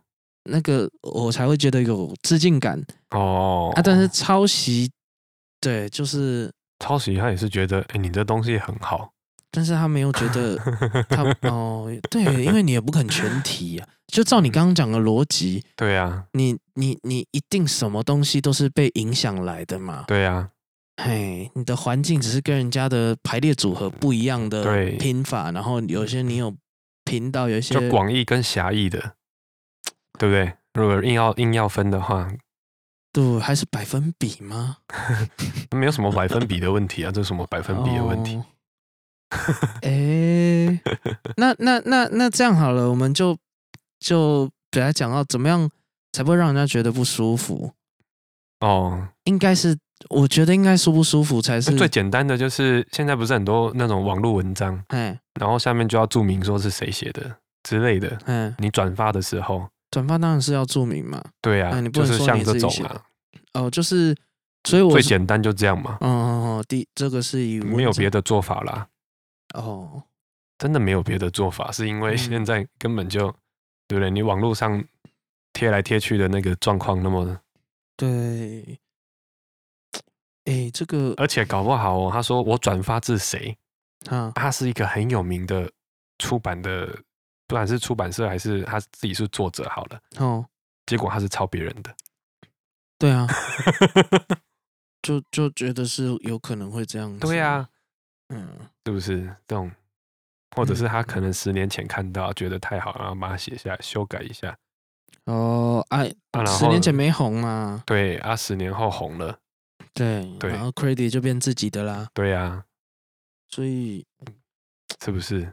[0.44, 4.90] 那个我才会觉得有致敬感哦，啊，但是抄袭。
[5.62, 9.12] 对，就是抄袭，他也是觉得，哎，你这东西很好，
[9.50, 10.56] 但是他没有觉得
[11.08, 20.50] 他哦，对，因为你也不肯全提啊，就照你刚刚讲的逻辑，对啊，你你你一定什么东西都是被影响来的嘛，对啊，
[21.02, 26.54] 嘿，你的环境只是跟人家的排列组合不一样的拼法，然后有些你有
[27.04, 29.14] 频道，有一些就广义跟狭义的，
[30.18, 30.52] 对不对？
[30.74, 32.30] 如果硬要硬要分的话。
[33.12, 34.76] 对，还是百分比吗？
[35.76, 38.40] 没有什么百分比的问题啊，这是什么百分比的问题？
[39.82, 40.80] 哎，
[41.36, 43.36] 那那那那这样好了，我们就
[44.00, 45.70] 就给他讲到怎么样
[46.12, 47.72] 才不会让人家觉得不舒服。
[48.60, 49.76] 哦，应该是
[50.10, 62.82] 我觉得应该舒不舒服才是最简单的，就是现在不是很多那种网络文章，哎，然后下面就要注明说是谁写的之类的，嗯，你转发的时候，转发当然是要注明嘛，对啊，你不能说你自己写。
[62.82, 63.02] 的，
[63.54, 64.16] 哦，就是。
[64.68, 65.96] 所以我最简单就这样嘛。
[66.02, 68.86] 嗯嗯嗯，第这个是以没有别的做法啦。
[69.54, 70.02] 哦，
[70.58, 73.34] 真的没有别的做法，是因为现在根本就、嗯、
[73.88, 74.10] 对不对？
[74.10, 74.84] 你网络上
[75.52, 77.40] 贴来贴去的那个状况那么
[77.96, 78.78] 对。
[80.44, 83.56] 哎，这个而且搞不好哦，他说我转发自谁
[84.08, 84.32] 啊？
[84.34, 85.70] 他是一个很有名的
[86.18, 86.86] 出版的，
[87.46, 90.00] 不管是出版社还是他自己是作者好了。
[90.16, 90.46] 哦，
[90.86, 91.94] 结果他是抄别人的。
[92.98, 93.26] 对啊。
[95.02, 97.66] 就就觉得是有可能会这样子，对啊，
[98.30, 98.48] 嗯，
[98.86, 99.70] 是不是这种，
[100.56, 104.56] 或者是他可能十年前看到觉得太好，然后把它写下来修改一下。
[105.26, 106.10] 哦，哎，
[106.46, 107.82] 十年前没红嘛？
[107.86, 109.38] 对啊，十年后红了，
[109.92, 112.08] 对对，然后 credit 就变自己的啦。
[112.14, 112.64] 对啊，
[113.48, 114.06] 所以
[115.04, 115.52] 是不是？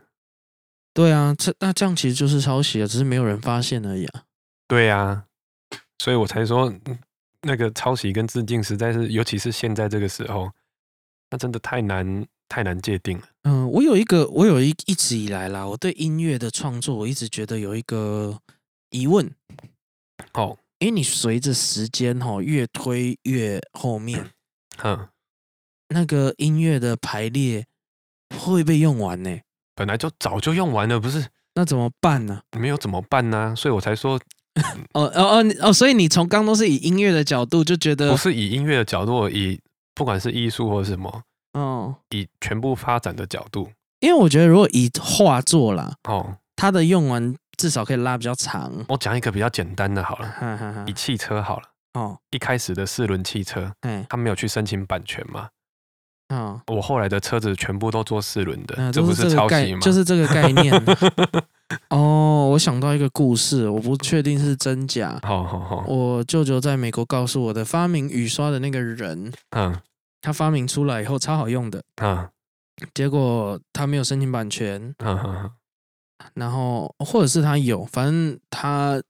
[0.94, 4.24] 对啊，这那这样其实就是抄袭啊，只是没有人发现而已啊。
[4.68, 5.26] 对啊，
[6.00, 6.74] 所以我才说。
[7.42, 10.52] 那个抄袭跟致敬实在是，尤其是现在这个时候，
[11.30, 13.24] 那真的太难太难界定了。
[13.44, 18.40] 嗯，我有一个，我有一一直以来啦，我对音乐的创作，我一直觉得有一个
[18.90, 19.30] 疑问。
[20.34, 24.32] 哦，因为，你随着时间哈越推越后面，
[24.84, 25.08] 嗯，
[25.90, 27.66] 那个音乐的排列
[28.40, 29.40] 会被用完呢？
[29.76, 31.26] 本来就早就用完了，不是？
[31.54, 32.42] 那怎么办呢？
[32.60, 33.54] 没有怎么办呢？
[33.56, 34.20] 所以我才说。
[34.94, 39.60] 哦哦哦哦，所以你从刚都是以音乐的角度就觉得不是以音乐的角度，以
[39.94, 41.24] 不管是艺术或者什么，
[41.58, 48.72] 哦，以全部发展的角度，因为我觉得如果以画作啦，哦，它的用完至少可以拉比较长。
[48.90, 55.50] 我讲一个比较简单的好了，哈哈哈，以汽车好了，哦，一开始的四轮汽车，哎，他没有去申请版权嘛，
[56.30, 59.80] 哦，我后来的车子全部都做四轮的，这不是抄袭吗？
[59.82, 60.74] 就是这个概念。
[61.90, 65.20] 哦，我想到一个故事，我不确定是真假。
[65.24, 69.78] 好好好，我舅舅在美国告诉我的，发明雨刷的那个人，嗯，
[70.22, 72.30] 他发明出来以后超好用的，啊，
[72.94, 75.52] 结果他没有申请版权，嗯嗯，
[76.34, 79.02] 然后或者是他有，反正他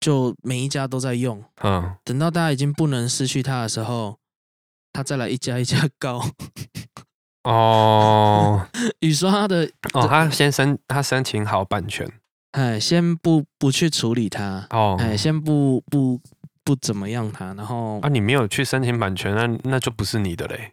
[0.00, 4.18] 就每一家都在用，啊，等到大家已经不能失去他的时候，
[4.92, 6.22] 他再来一家一家告。
[7.44, 8.66] 哦，
[9.00, 12.10] 雨刷的哦，他先申他申请好版权，
[12.50, 16.20] 哎，先不不去处理它，哦，哎，先不不
[16.66, 20.72] 不怎么样他，然后啊，你没有去申请版权，那那就不是你的嘞，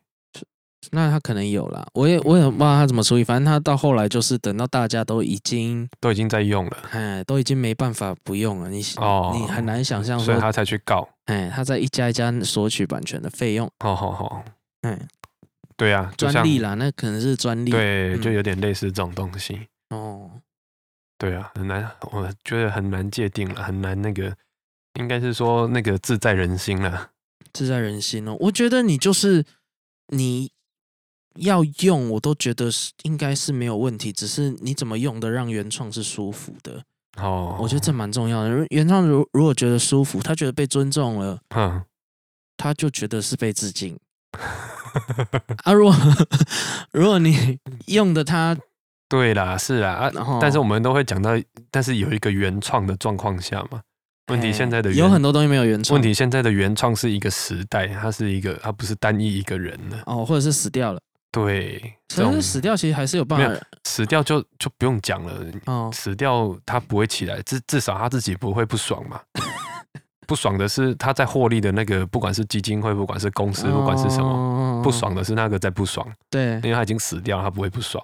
[0.92, 14.44] 那他可能有啦，我也我也不知道他怎么处理，反正他到后来就是等到大家都已经都已经在用了，哎，都已经没办法不用了，你哦，你很难想象，所以他才去告，哎，他在一家一家索取版权的费用，好好好，
[14.82, 15.00] 嗯。
[15.76, 17.72] 对啊，专利啦，那可能是专利。
[17.72, 19.60] 对，就有点类似这种东西。
[19.90, 20.30] 哦，
[21.18, 24.32] 对啊，很难，我觉得很难界定了，很难那个，
[25.00, 27.12] 应该是说那个自在人心了。
[27.54, 29.46] 自在人心哦，我觉得你就是
[30.08, 30.52] 你
[31.36, 36.84] 要用，我都觉得是应该是没有问题，只是你怎么用的让原创是舒服的。
[37.18, 38.66] 哦，我觉得这蛮重要的。
[38.70, 41.84] 原创如如果觉得舒服，他觉得被尊重了，嗯，
[42.58, 44.00] 他就觉得是被致敬。
[45.64, 45.96] 啊，如果
[46.92, 48.58] 如果你用的他，
[49.08, 51.32] 对啦，是啦啊，然后但是我们都会讲到，
[51.70, 53.84] 但是有一个原创的状况下嘛，
[54.28, 61.00] 问题现在的有很多东西没有原创，问题现在的原创是一个时代，它是一个，它不是单一一个人的哦，或者是死掉了，
[61.32, 69.20] 对，可是死掉其实还是有办法，死掉就就不用讲了，哦，死掉他不会起来，至至少他自己不会不爽嘛。
[70.26, 76.08] 不爽的是他在获利的那个，不管是基金会，不管是公司，不管是什么，不爽的是那个在不爽。
[76.30, 78.02] 对，因为他已经死掉了，他不会不爽。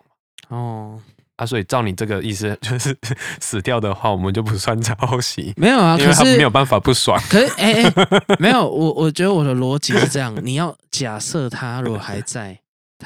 [0.50, 1.00] 哦，
[1.40, 2.96] 啊，所以照你这个意思， 就是
[3.40, 5.54] 死掉的话，我们就不算抄袭。
[5.56, 7.18] 没有啊，因为他没有办法不爽。
[7.30, 7.94] 可是，哎哎，
[8.38, 12.60] 没有，我我觉得我的逻辑是这样：你要假设他如果还在，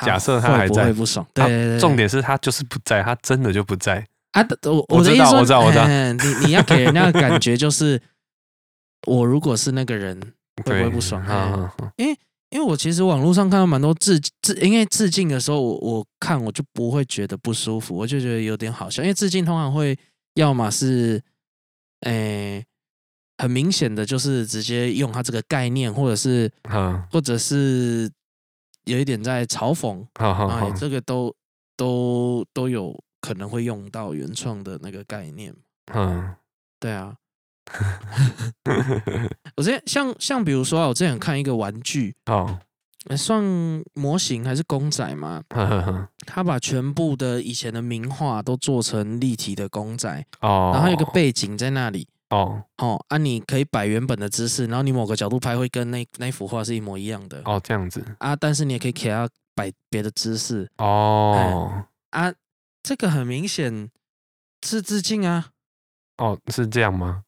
[0.04, 1.24] 假设他还在，会不爽。
[1.34, 4.44] 对，重点是他就是不在，他真的就不在啊！
[4.64, 8.02] 我我知道，我知道，你你要给人家的感觉就是。
[9.06, 10.18] 我如果是那个人，
[10.64, 11.22] 会不会不爽？
[11.26, 12.18] 啊因为
[12.54, 19.02] 因为我其实网络上看到蛮多致致，因为致敬的时候，我我看我就不会觉得不舒服，我就觉得有点好笑。
[19.02, 19.98] 因为致敬通常会
[20.36, 21.20] 要么是，
[22.02, 22.66] 诶、欸，
[23.40, 26.52] 很明显的就是直接用它这个概念，或者是，
[27.10, 28.08] 或者是
[28.84, 31.36] 有一点在嘲讽，啊，这个都
[31.76, 35.52] 都都有可能会用到原创的那个概念。
[35.92, 36.36] 嗯，
[36.80, 37.16] 对啊。
[39.56, 42.60] 我之前像像比如说啊，我之前看一个玩具哦，
[43.18, 43.44] 算
[43.94, 45.44] 模型还是公仔嘛？
[46.26, 52.64] 他把全部的以前的名画都做成立体的公仔哦，然后有个背景在那里哦。
[52.78, 58.04] 哦啊，你可以摆原本的姿势，然后你某个角度拍会跟那那幅画是一模一样的哦，这样子。
[58.20, 61.86] 啊，但是你也可以给他摆别的姿势哦。
[62.12, 62.34] 啊，
[62.84, 63.90] 这个很明显
[64.66, 65.50] 是致敬啊。
[66.18, 67.24] 哦，是这样吗？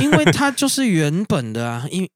[0.00, 2.08] 因为它就是原本的啊，因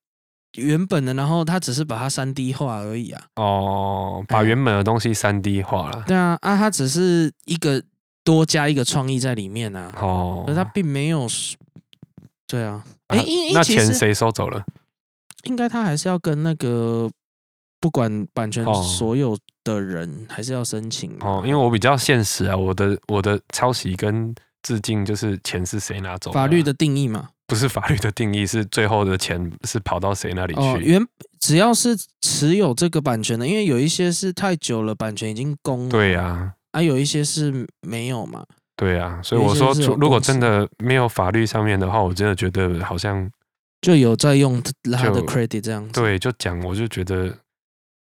[0.57, 3.23] 原本的，然后它只是把它三 D 化而已啊。
[3.37, 6.05] 哦，把原本的东西三 D 化了。
[6.07, 7.83] 对啊，啊，它只是一个
[8.25, 9.93] 多加一个创意在里面啊。
[10.01, 11.27] 哦，可它并没有。
[12.47, 14.65] 对啊，哎、啊，那钱谁收走了？
[15.45, 17.09] 应该他还是要跟那个
[17.79, 21.43] 不管版权所有的人还是要申请哦。
[21.45, 26.33] 因为我比较现实啊，我的我的抄袭跟致敬就是钱是谁拿走？
[26.33, 27.29] 法律的定义嘛。
[27.49, 30.61] 不是法律的定义，是最后的钱是跑到谁那里去？
[30.61, 31.05] 哦，原
[31.41, 35.89] 只要是持有这个版权的，因为有一些是太久了，版权已经公了。
[35.89, 38.45] 对呀，啊，有一些是没有嘛。
[38.77, 43.29] 对呀，所以我说，如果真的没有法律上面的话，我真的觉得好像
[43.81, 45.99] 就有在用他的 credit 这样子。
[45.99, 47.35] 对，就讲，我就觉得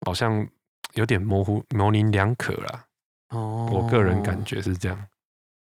[0.07, 0.49] 好像
[0.95, 2.85] 有点模糊、模棱两可啦。
[3.29, 4.99] 哦，我个人感觉是这样。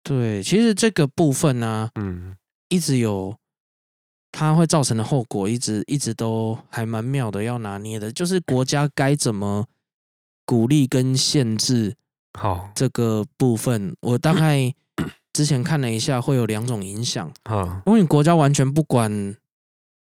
[0.02, 2.34] 对，其实这个部分呢，嗯，
[2.68, 3.36] 一直有。
[4.32, 9.66] 它会造成的后果，一直一直都还蛮妙的，要拿捏的，就是国家该怎么
[10.46, 11.94] 鼓励跟限制。
[12.38, 14.72] 好，这个部分我大概
[15.34, 17.30] 之前看了一下，会有两种影响。
[17.42, 19.34] 啊，如果你国家完全不管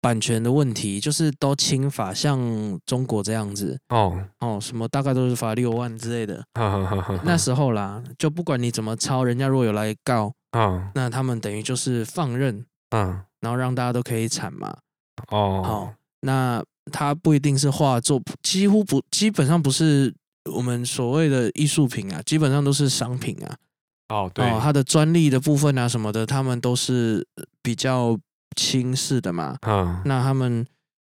[0.03, 2.39] 版权的问题，就是都轻罚，像
[2.85, 3.79] 中国这样子。
[3.89, 6.45] 哦哦，什么大概都是罚六万之类的。
[7.25, 12.66] 那时候啦，就不管你怎么抄，人家如果有来告，啊那他们等于就是放任。
[12.91, 13.23] 嗯。
[13.41, 14.76] 然后让大家都可以产嘛，
[15.28, 16.62] 哦，好，那
[16.93, 20.14] 它不一定是画作，几乎不，基本上不是
[20.53, 23.57] 我们所谓的艺术品啊，基本上都是商品啊。
[24.11, 27.26] 哦，对，它的专利的部分啊什么的，他们都是
[27.62, 28.18] 比较
[28.57, 29.57] 轻视的嘛。
[29.62, 30.66] 嗯，那他们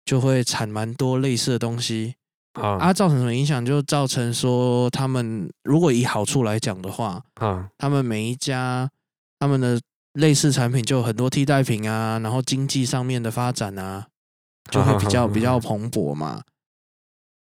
[0.07, 2.15] 就会产蛮多类似的东西，
[2.53, 3.63] 啊、啊，造成什么影响？
[3.67, 8.91] 就造成说，他们如果以好处来讲的话，啊，他们每一家
[9.39, 9.79] 他们的。
[10.15, 14.07] 类似产品就有很多替代品啊，然后经济上面的发展啊，
[14.71, 16.43] 就会比较比较蓬勃嘛。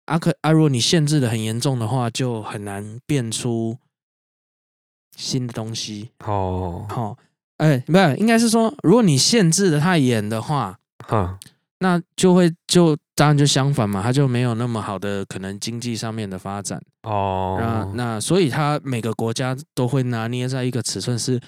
[0.06, 3.78] 啊可啊，如果你限制的很严重的话，就很难变出
[5.16, 6.10] 新的东西。
[6.26, 7.16] 哦，好，
[7.56, 11.38] 哎，不是，应该是说，如果你限制的太严的话，哈，
[11.78, 16.82] 那就会就当然就相反嘛，它就没有那么好的可能经济上面的发展。
[17.04, 21.40] 哦，那那所以它每个国家都会拿捏在一个尺寸是。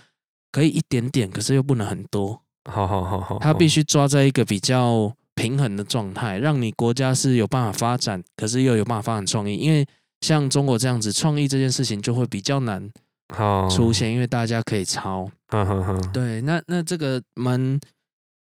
[0.57, 2.41] 可以一点点，可是又不能很多。
[2.65, 9.55] 好好好好，它必须抓在一个比较平衡的状态，让你国家是有办法发展，可是又有办法发展创意。
[9.55, 9.87] 因为
[10.23, 12.91] 像中国这样子，创意这件事情就会比较难
[13.71, 15.31] 出现，因为大家可以抄。
[16.11, 17.79] 对，那那这个蛮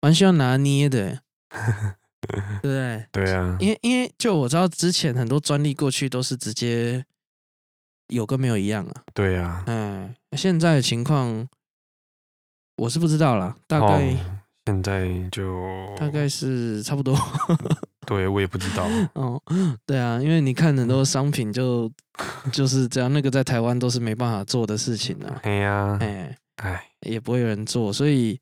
[0.00, 1.18] 蛮需要拿捏的，
[2.22, 3.04] 对不对？
[3.10, 7.04] 对啊，因为因为就我知道，之前很多专利过去都是直接
[8.06, 9.02] 有跟没有一样啊。
[9.12, 11.48] 对啊，嗯，现在的情况。
[12.76, 14.18] 我是不知道啦，大概、哦、
[14.66, 15.62] 现在就
[15.96, 17.16] 大概是差不多。
[18.06, 18.86] 对，我也不知道。
[19.14, 19.40] 哦，
[19.86, 21.90] 对啊，因为你看很多商品就
[22.52, 25.40] 就是这样，那个在台湾都是没办法做的事情啊。
[25.42, 28.38] 哎呀，哎哎，也不会有人做，所以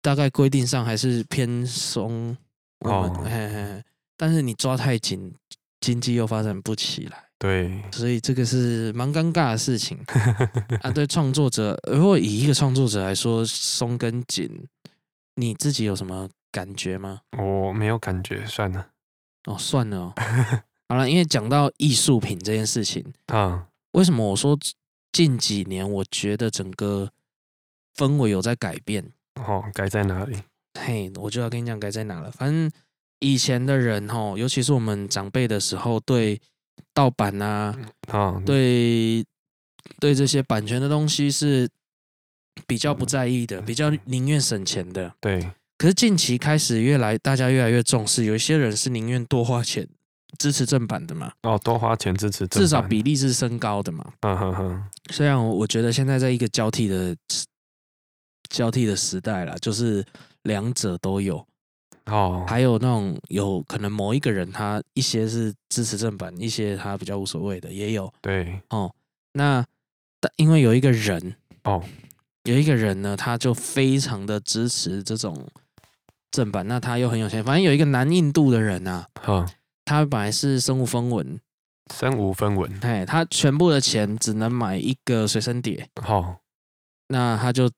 [0.00, 2.36] 大概规定上还是偏松。
[2.80, 3.82] 哦，嘿嘿，
[4.16, 5.34] 但是你抓太紧，
[5.80, 7.29] 经济又发展不起来。
[7.40, 9.98] 对，所以这个是蛮尴尬的事情
[10.84, 10.90] 啊。
[10.90, 14.68] 对创作者，如果以一个创作者来说，松跟紧，
[15.36, 17.22] 你自己有什么感觉吗？
[17.38, 18.88] 我没有感觉，算了。
[19.46, 20.14] 哦，算了哦。
[20.90, 24.58] 好了，因为讲到艺术品这件事情啊，为什么我说
[25.10, 27.10] 近几年我觉得整个
[27.96, 29.12] 氛围有在改变？
[29.36, 30.36] 哦，改在哪里？
[30.78, 32.30] 嘿，我就要跟你讲改在哪了。
[32.30, 32.70] 反正
[33.20, 36.38] 以前的人哦，尤其是我们长辈的时候，对。
[36.94, 37.76] 盗版啊，
[38.08, 39.24] 啊，对，
[39.98, 41.68] 对这些版权的东西是
[42.66, 45.12] 比较不在意的，比较宁愿省钱的。
[45.20, 49.88] 对，可是近期开始越来，大家越来越重视，有一些人是宁愿多花钱
[50.38, 51.32] 支持正版的嘛。
[51.42, 54.12] 哦，多花钱支持正版，至少比例是升高的嘛。
[54.20, 54.84] 嗯哼哼。
[55.10, 57.16] 虽然我觉得现在在一个交替的
[58.48, 60.04] 交替的时代啦，就是
[60.42, 61.44] 两者都有。
[62.06, 68.12] 哦，还有那种有可能某一个人他一些是支持正版，一些他比较无所谓的也有。
[68.20, 68.92] 对，哦，
[69.32, 69.64] 那
[70.20, 71.82] 但因为有一个人哦，
[72.44, 75.46] 有一个人呢，他就非常的支持这种
[76.30, 77.44] 正版，那他又很有钱。
[77.44, 79.46] 反正有一个南印度的人啊，哦，
[79.84, 81.40] 他本来是身无分文，
[81.94, 86.36] 身无分文，哎，他全部的钱只能买一个随身碟，好、哦，
[87.08, 87.70] 那他就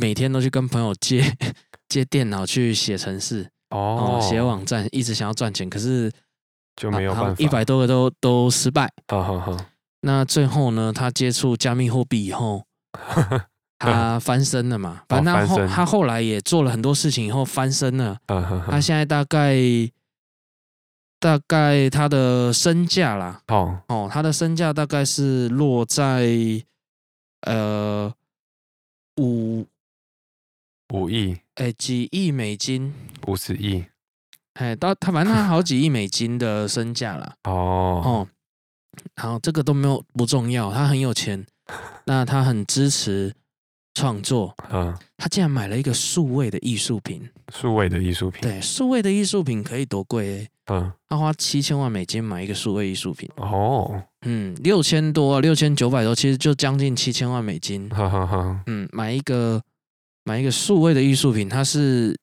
[0.00, 1.36] 每天都去跟朋友借
[1.88, 6.10] 借电脑去写程式，哦，写网站，一直想要赚钱，可是
[6.76, 9.56] 就没有办法，一百多个都都失败，好好好。
[10.02, 12.64] 那最后呢，他接触加密货币以后，
[13.78, 15.02] 他翻身了嘛？
[15.08, 18.18] 反正他后他后来也做了很多事情，以后翻身了。
[18.70, 19.56] 他现在大概
[21.18, 26.28] 大概他的身价啦，哦哦，他的身价大概是落在
[27.42, 28.12] 呃
[29.16, 29.66] 五
[30.92, 32.94] 五亿，哎几亿美金，
[33.26, 33.84] 五十亿，
[34.54, 37.34] 哎到他反正他好几亿美金的身价啦。
[37.44, 37.52] 哦
[38.04, 38.28] 哦。
[39.14, 41.46] 然后这个都没有不重要，他很有钱，
[42.06, 43.34] 那他很支持
[43.92, 50.48] 创作，嗯，他竟然买了一个数位的艺术品，数位的艺术品，对，数位的艺术品可以多贵欸？
[50.68, 59.62] 嗯，他花七千万美金买一个数位艺术品，哦，嗯，六千多，六千九百多，其实就将近七千万美金，哈哈哈，嗯，买一个
[60.26, 62.14] 买一个数位的艺术品，它是。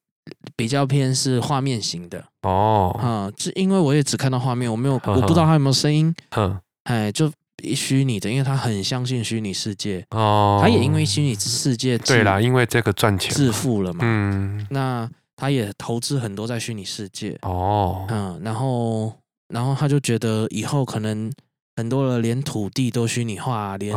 [0.56, 7.30] 比较偏是画面型的哦，啊，是因为我也只看到画面，我没有，我不知道它有没有声音，嗯，哎，就
[7.76, 19.14] 虚拟的，因为他很相信虚拟世界哦，他也因为虚拟世界对啦，因为这个赚钱致富了嘛，嗯，那他也投资很多在虚拟世界哦，嗯，然后
[19.50, 21.30] 然后他就觉得以后可能
[21.76, 23.94] 很多人连土地都虚拟化，连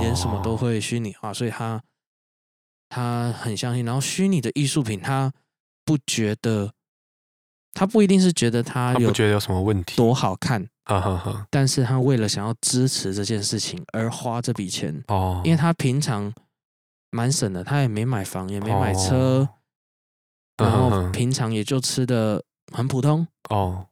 [0.00, 1.80] 连什么都会虚拟化，所以他
[2.92, 5.32] 他很相信，然后虚拟的艺术品他。
[5.84, 6.72] 不觉得，
[7.74, 10.64] 他不一定是觉得他有，不觉得有什么问题，多好看，
[11.50, 16.32] 但是他为了想要支持这件事情而花这笔钱哦，因为他平常
[17.10, 19.48] 蛮省的，他也没买房，也没买车，
[20.56, 23.26] 然后平常也就吃的很普通。
[23.50, 23.88] 哦。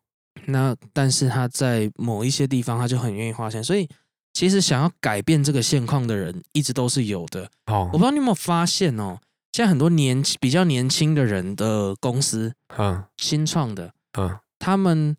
[0.47, 3.89] 那但是他在某一些地方，他就很愿意花钱，所以
[4.33, 7.51] 其实想要改变这个现况的人，一直都是有的。
[7.67, 7.91] 哦。
[7.93, 9.19] 我不知道你有没有发现哦。
[9.53, 15.17] 现在很多年轻比较年轻的人的公司，嗯，新创的，嗯，他们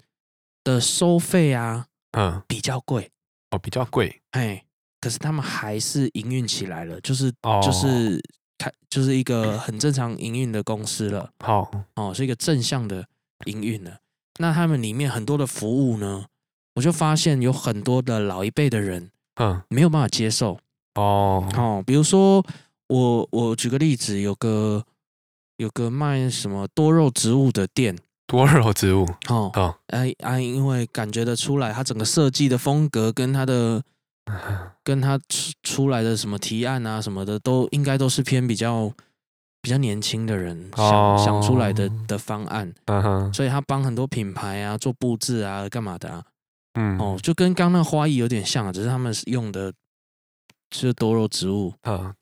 [0.64, 3.12] 的收费啊，嗯，比较贵，
[3.50, 4.64] 哦，比较贵，哎，
[5.02, 8.24] 可是他们还是营运起来了，就是，哦，就是
[8.58, 13.06] 开，就是一个很正常营运的公司了，好，哦，是一个正向的
[13.48, 13.98] 营运了。
[14.40, 16.26] 那他们里面很多的服务呢，
[16.76, 20.60] 我就发现有很多的老一辈的人，嗯，没有办法接受，
[20.96, 22.44] 哦，哦，比如说。
[22.94, 24.84] 我我举个例子，有个
[25.56, 27.98] 有个卖什么多肉植物的店，
[28.28, 33.82] 多肉植物哦哦，哎哎，因为感觉得出来，它整个设计的风格跟它的
[34.84, 38.92] 跟它出出来的什么提案啊什么的，都应该都是偏比较
[39.62, 41.26] 比较年轻的人想、oh.
[41.26, 43.34] 想出来的的方案，uh huh.
[43.34, 46.22] 所以他帮很多品牌啊做布置啊干嘛的啊，
[46.74, 46.98] 嗯。
[47.00, 49.74] 哦，就跟刚那花艺有点像，只是他们用的
[50.72, 51.74] 是多肉植物。
[51.82, 51.92] 啊。
[51.92, 52.14] Uh.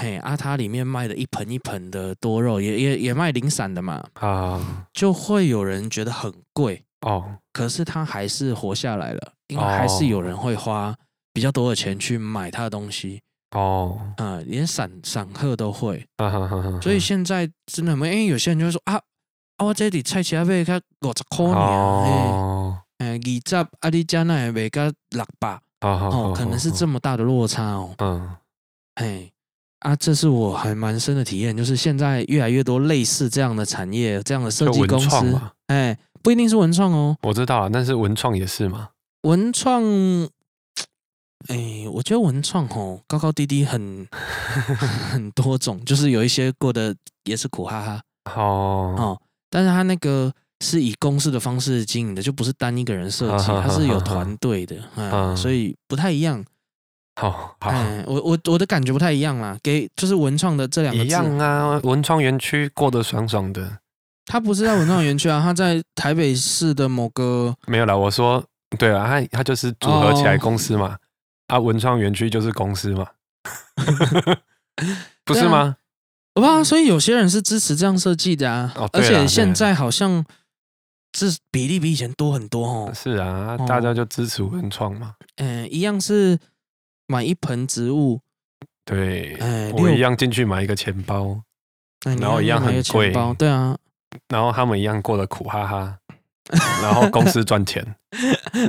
[0.00, 10.96] 嘿，啊，它里面卖的一盆一盆的多肉，也也也卖零散的嘛，啊，就会有人觉得很贵哦，可是它还是活下来了，因为还是有人会花
[11.34, 13.20] 比较多的钱去买它的东西
[13.50, 16.06] 哦，啊，连散散客都会，
[16.80, 18.94] 所以现在真的没，因为有些人就会说啊，
[19.56, 28.36] 啊，我这里菜市仔卖才五十块呢，哎，二十啊，你家那卖个六百，哦，可能是这么大的落差哦，嗯，
[28.96, 29.32] 嘿。
[29.80, 38.90] 啊，这是我还蛮深的体验，就是现在越来越多类似这样的产业，这样的设计公司，哎，不一定是文创哦，我知道，但是文创也是嘛？
[39.22, 39.82] 文创，
[41.48, 44.06] 哎，我觉得文创哦，高高低低很
[45.10, 46.94] 很多种，就是有一些过得
[47.24, 48.02] 也是苦哈哈
[48.36, 48.94] 哦。
[48.98, 50.30] 哦，但是他那个
[50.60, 56.44] 是以公司的方式经营的，就不是单一个人设计，它是有团队的，嗯，所以不太一样。
[57.20, 57.70] 好，好，
[58.06, 63.78] 我我我的感觉不太一样啦，给就是文创的这两个字一样啊，文创园区过得爽爽的。
[64.26, 68.42] 他不是在文创园区啊，他在台北市的某个 没有啦，我说
[68.78, 70.96] 对啊，他他就是组合起来公司嘛，
[71.48, 73.06] 哦、啊，文创园区就是公司嘛，
[75.24, 75.76] 不是吗？
[76.34, 80.24] 好吧，所以有些人是支持这样设计的啊，哦、而且现在好像
[81.12, 82.92] 这比例比以前多很多哦。
[82.94, 85.14] 是啊，大家就支持文创嘛。
[85.36, 86.38] 嗯，一样是。
[87.10, 88.20] 买一盆植物，
[88.84, 91.42] 对，哎，我一样进去买一个钱包，
[92.04, 93.76] 然后一样很贵，对啊，
[94.28, 95.98] 然后他们一样过得苦哈哈，
[96.80, 97.84] 然后公司赚钱。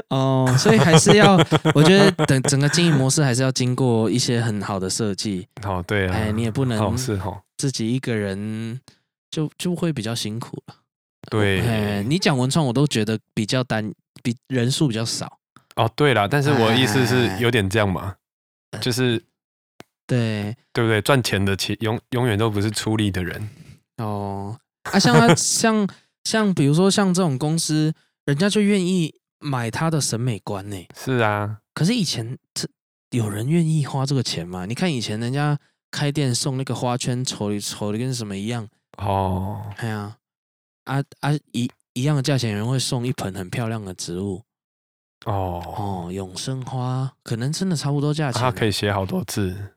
[0.10, 1.38] 哦，所以还是要，
[1.76, 5.48] 我觉得等整个经营模式还是要经过一些很好的设计。
[5.64, 8.82] 哦，对啊，哎，你也不能是哦，自己一个人
[9.30, 10.76] 就就会比较辛苦了。
[11.30, 13.94] 对，哎，你讲文创，我都觉得比较单，
[14.24, 15.40] 比人数比较少。
[15.76, 18.16] 哦，对了，但是我的意思是有点这样嘛，
[18.82, 19.24] 就是
[20.06, 21.02] 对对不对？
[21.02, 23.50] 赚钱的其永永远都不是出力的人。
[23.98, 25.88] 哦，啊，像他 像
[26.24, 27.94] 像比如说像这种公司，
[28.26, 30.86] 人家就愿意买他的审美观呢。
[30.96, 32.68] 是啊，可是以前这
[33.12, 34.66] 有人愿意花这个钱吗？
[34.66, 35.58] 你看以前人家
[35.90, 38.68] 开店送那个花圈，丑丑的跟什么一样。
[38.98, 40.18] 哦，哎呀，啊
[40.86, 44.44] 啊啊一一样的价钱，有人会送一盆很漂亮的植物。
[45.26, 45.62] 哦
[46.08, 49.76] 哦，永生花可能真的差不多价钱，它可以写好多字。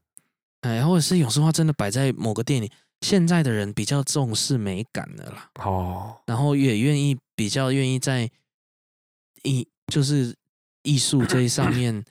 [0.63, 2.71] 哎，或者是永生花真的摆在某个店里。
[3.01, 8.31] 现在的人比较重视美感的啦，哦，然后也愿意比较愿意在
[9.43, 10.35] 艺就是
[10.85, 12.03] 艺术这一上面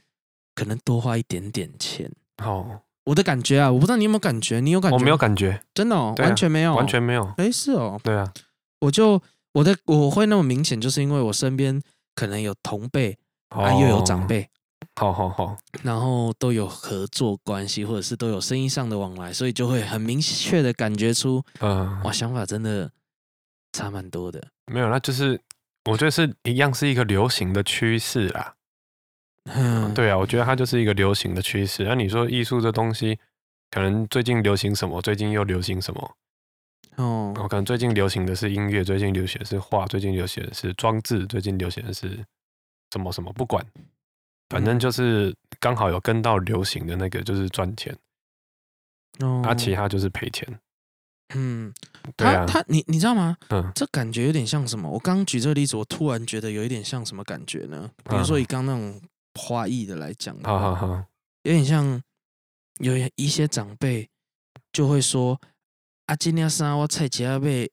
[0.53, 2.11] 可能多花一点点钱。
[2.43, 4.95] 哦，我的感觉啊，我不知道你有没有感觉，你有感觉？
[4.95, 7.33] 我没有感觉，真的哦，啊、完全没有，完全没有。
[7.37, 8.31] 哎，是哦，对啊，
[8.83, 9.21] 我就
[9.53, 11.81] 我的我会那么明显，就是因为我身边
[12.15, 13.17] 可能有同辈、
[13.55, 14.49] 哦、啊，又有长辈。
[14.95, 22.91] 好好好，然后都有合作关系，或者是都有生意上的往来，所以就会很明确的感觉出，嗯，哇，想法真的
[23.71, 24.45] 差蛮多的。
[24.71, 25.39] 没有，那就是
[25.89, 28.53] 我觉得是一样是一个流行的趋势啦。
[29.45, 31.85] 嗯，对啊，我觉得它就是一个流行的趋势。
[31.85, 33.17] 那、啊、你说艺术这东西，
[33.71, 35.01] 可能最近流行什么？
[35.01, 36.15] 最近又流行什么？
[36.97, 42.23] 哦，我可能最近流行的是音乐，最近流行的是画，最近流行的是装置，最近流行的是
[42.91, 43.31] 什么什么？
[43.33, 43.65] 不管。
[44.49, 47.97] 反正就是刚好有跟到流行的那个，就是赚钱，
[49.19, 50.47] 哦，啊，其他就是赔钱。
[51.33, 51.73] 嗯，
[52.15, 53.35] 他啊，他你你知道吗？
[53.49, 54.87] 嗯，这感觉有点像什么？
[54.87, 57.89] 我刚举这个例子，我突然觉得有一点像什么感觉呢？
[58.03, 59.01] 比如说以刚那种
[59.33, 61.03] 花艺的来讲，好好好，
[61.41, 61.99] 有点像
[62.77, 64.07] 有一些长辈
[64.71, 65.41] 就会说
[66.05, 67.71] ：“啊，今天啥我菜只要被。”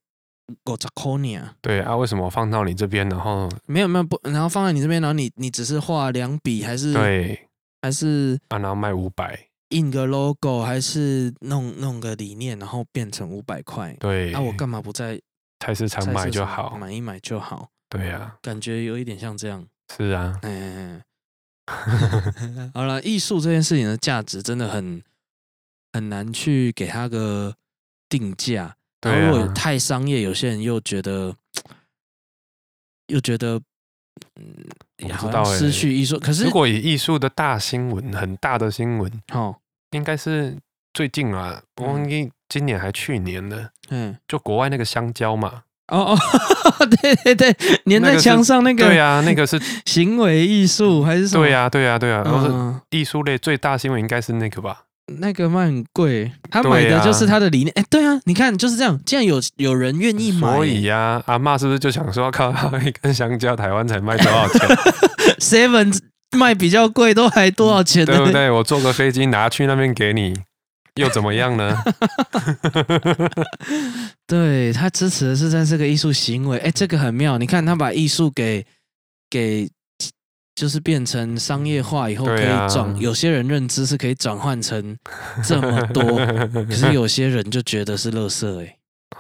[0.64, 1.54] 五十块呢？
[1.60, 7.48] 对啊，为什么我放到你这边，然后没有没有不，然后放在你这边，然后你你只是画两笔，还是对，
[7.82, 13.96] 还是啊，然后卖五百，印个 logo，还是弄弄个理念，然后变成五百块？
[14.00, 15.20] 对，那、啊、我干嘛不在
[15.60, 17.68] 菜市场买就好，买一买就好？
[17.88, 19.64] 对呀、啊，感觉有一点像这样。
[19.96, 21.00] 是啊，嗯，
[22.74, 25.00] 好了，艺术这件事情的价值真的很
[25.92, 27.54] 很难去给他个
[28.10, 28.76] 定价。
[29.02, 31.34] 如果太商业，有些人又觉得，
[33.06, 33.58] 又觉得，
[34.36, 36.18] 嗯，好像失去艺术。
[36.18, 39.56] 可是，如果以艺术的大新闻，很大的新闻，哦，
[39.92, 40.58] 应该是
[40.92, 46.18] 最近啊，我忘记今年还去年的，嗯，就国外那个香蕉嘛，哦哦，
[47.00, 47.56] 对对对，
[47.86, 51.46] 粘在墙上那个，对啊，那个是行为艺术还是什么？
[51.46, 54.84] 对啊，对啊，对啊，然后是艺术类最大新闻应该是那个吧。
[55.18, 57.72] 那个卖很贵，他买的就是他的理念。
[57.74, 58.98] 哎、啊，对啊，你看就是这样。
[59.04, 64.60] 既然有有人愿意买，所以呀、啊，阿嬷是不是就想说，靠，一根香蕉台湾才卖多少钱？
[65.40, 65.98] Seven
[66.36, 68.06] 卖比较贵，都还多少钱？
[68.06, 68.50] 对不对？
[68.50, 70.32] 我坐个飞机拿去那边给你，
[70.94, 71.76] 又怎么样呢？
[74.28, 76.56] 对，他支持的是在这个艺术行为。
[76.58, 77.36] 哎，这个很妙。
[77.36, 78.64] 你看他把艺术给
[79.28, 79.68] 给。
[80.60, 84.94] 就是变成商业化以后可以转，有些人认知是可以转换成
[85.42, 86.02] 这么多，
[86.68, 88.76] 可是有些人就觉得是垃圾哎，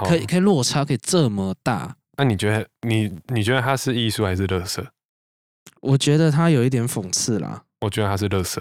[0.06, 1.96] 可以可以落差可以这么大。
[2.18, 4.84] 那你觉得你你觉得它是艺术还是垃圾？
[5.80, 7.62] 我觉得它有一点讽刺啦。
[7.80, 8.60] 我觉得它是垃圾，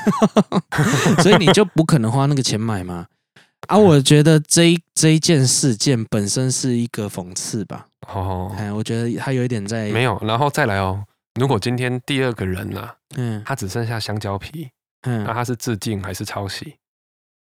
[1.22, 3.06] 所以你就不可能花那个钱买吗？
[3.68, 7.86] 啊，我觉得这一这一件事件本身是一个讽刺吧。
[8.06, 11.02] 哦，哎，我觉得它有一点在没有，然后再来哦。
[11.36, 14.70] 如果今天第二个人呢、啊，嗯，他只剩下香蕉皮，
[15.02, 16.76] 嗯，那他是致敬还是抄袭？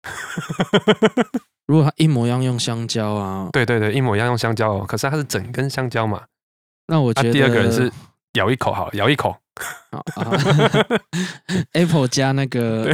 [1.65, 6.23] 如果他一模一样用香蕉啊，对对对，一模一样用香蕉哦，可是他是整根香蕉嘛，
[6.87, 7.91] 那我觉得、啊、第二个人是
[8.33, 9.35] 咬一口好，咬一口，，
[11.73, 12.93] Apple 加那个，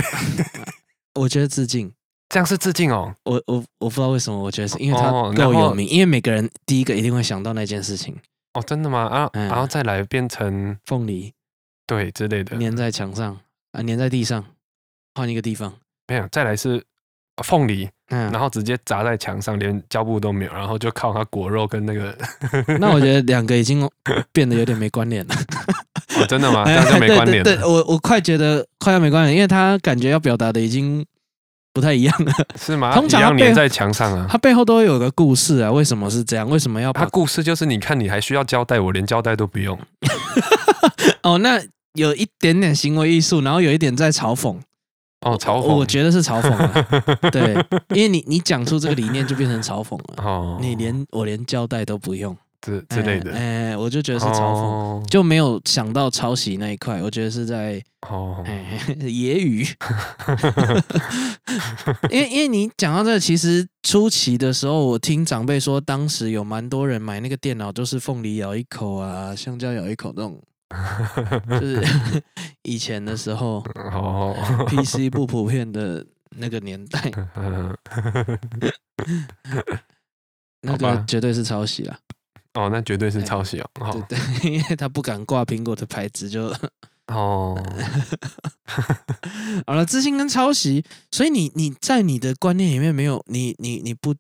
[1.19, 1.91] 我觉得致敬，
[2.29, 8.15] 这样是致敬哦，我我我不知道为什么，我觉得是因为他够有名，因为每个人第一个一定会想到那件事情。
[8.56, 9.01] 哦，真的吗？
[9.08, 11.32] 啊，嗯、然后再来变成凤梨，
[11.86, 13.38] 对之类的，粘在墙上
[13.74, 14.43] 啊，粘在地上，
[15.14, 15.74] 换一个地方。
[16.08, 16.84] 没有，再来是
[17.43, 22.18] 凤梨，嗯，然后直接砸在墙上，连胶布都没有，然后就靠它果肉跟那个。
[22.80, 23.88] 那我觉得两个已经
[24.32, 25.36] 变得有点没关联了。
[26.18, 26.64] 哦，真的吗？
[26.68, 27.43] 这样就没关联了。
[27.43, 31.06] 对，对，对，我我快觉得快要没关联，因为他感觉要表达的已经
[31.76, 32.93] 不太一样了，是吗？
[32.95, 35.69] 通常要粘在墙上啊，它背后都会有个故事啊。
[35.69, 36.49] 为什么是这样？
[36.49, 36.93] 为什么要？
[36.93, 39.78] 它故事就是你看，你还需要交代，我连交代都不用。
[41.21, 41.61] 哦，那
[41.95, 44.57] 有一点点行为艺术，然后有一点在嘲讽。
[45.26, 46.88] 哦，嘲讽，我觉得是嘲讽啊。
[47.30, 47.53] 对，
[47.89, 50.23] 因为你你讲出这个理念，就变成嘲讽了。
[50.23, 52.34] 哦，你连我连交代都不用。
[52.66, 54.63] 之之类的，哎、欸，我就觉得是嘲讽
[54.95, 55.07] ，oh.
[55.07, 56.99] 就没有想到抄袭那一块。
[56.99, 58.66] 我觉得是在哦，欸、
[59.05, 59.72] 揶揄。
[62.09, 70.41] 因为因为你讲到这个，其实初期的时候，我听长辈说，当时有蛮多人买那个电脑，都是凤梨咬一口啊，香蕉咬一口那种，
[71.59, 71.84] 就是
[72.63, 74.36] 以前的时候哦
[74.68, 76.03] ，PC 不普遍的
[76.38, 77.11] 那个年代，
[80.61, 81.95] 那个绝对是抄袭啦。
[82.56, 83.70] 哦，那绝对是抄袭哦。
[83.82, 86.51] 欸、对，对， 因为他不敢挂苹果的牌子，就
[87.08, 87.62] 哦。
[89.68, 94.16] 好了，自信跟抄袭，所以你你在你的观念里面没有你你你不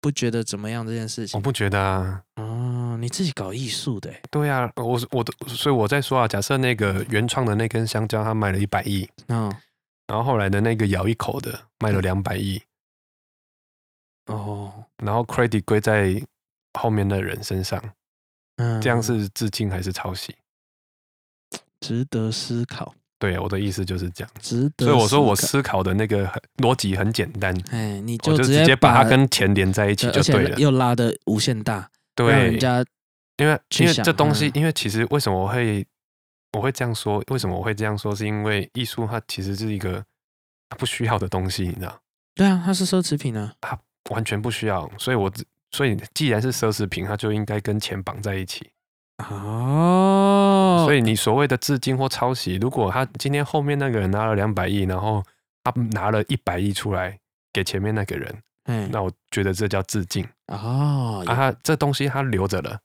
[0.00, 1.38] 不觉得怎么样这件事情？
[1.38, 2.22] 我不觉得啊。
[2.36, 4.12] 哦，你自己搞艺术的？
[4.30, 9.50] 对啊，我我的，所以我在说啊，假设那个原创的那根香蕉，他卖了一百亿，嗯，
[10.06, 12.60] 然后后来的那个咬一口的卖了两百亿，
[14.26, 16.22] 哦，然后 credit 归在。
[16.74, 17.82] 后面的人身上，
[18.56, 20.34] 嗯，这样是致敬还是抄袭？
[21.80, 22.94] 值得思考。
[23.18, 24.30] 对，我的意思就是这样。
[24.40, 24.86] 值得。
[24.86, 26.26] 所以我说我思考的那个
[26.58, 27.54] 逻辑很简单。
[27.70, 30.58] 哎，你就直接把它跟钱连在一起就对了。
[30.58, 32.84] 又拉的无限大，对，人家
[33.36, 35.86] 因为因为这东西，因为其实为什么我会
[36.52, 37.22] 我会这样说？
[37.28, 38.14] 为什么我会这样说？
[38.14, 40.04] 是因为艺术它其实是一个
[40.76, 42.00] 不需要的东西，你知道？
[42.34, 43.78] 对啊，它是奢侈品啊，它
[44.10, 45.30] 完全不需要，所以我。
[45.74, 48.70] 所以，既然是奢侈品，它就应该跟钱绑在一起。
[49.18, 55.20] 哦，所以你所谓的致敬或抄袭，如果他今天后面那个人拿了两百亿，然后
[55.64, 57.18] 他拿了一百亿出来
[57.52, 60.24] 给前面那个人，嗯，那我觉得这叫致敬。
[60.46, 62.78] 哦，啊，他这东西他留着了，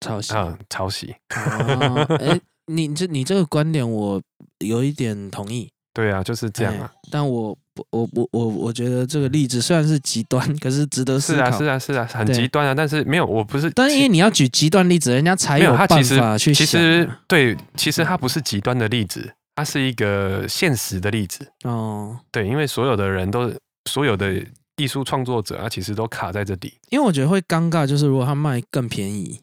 [0.00, 1.16] 抄袭啊，抄袭。
[1.28, 4.22] 哎，你这你这个观点我
[4.60, 5.68] 有一点同意。
[5.92, 6.92] 对啊，就是这样啊。
[7.10, 7.58] 但我。
[7.90, 11.50] 我我我我觉得这个例子虽然是极端，可是值得思考。
[11.50, 12.74] 是啊是啊是啊，很极端啊。
[12.74, 13.70] 但是没有，我不是。
[13.70, 16.54] 但是因为你要举极端例子，人家才有办法去想。
[16.54, 21.46] 其实对，其实它不是极端的例子，它是一个现实的例子。
[21.64, 23.50] 哦，对，因为所有的人都，
[23.88, 24.34] 所有的
[24.76, 26.74] 艺术创作者啊，其实都卡在这里。
[26.90, 29.40] 因为我觉得会尴尬，就是如果他卖更便宜，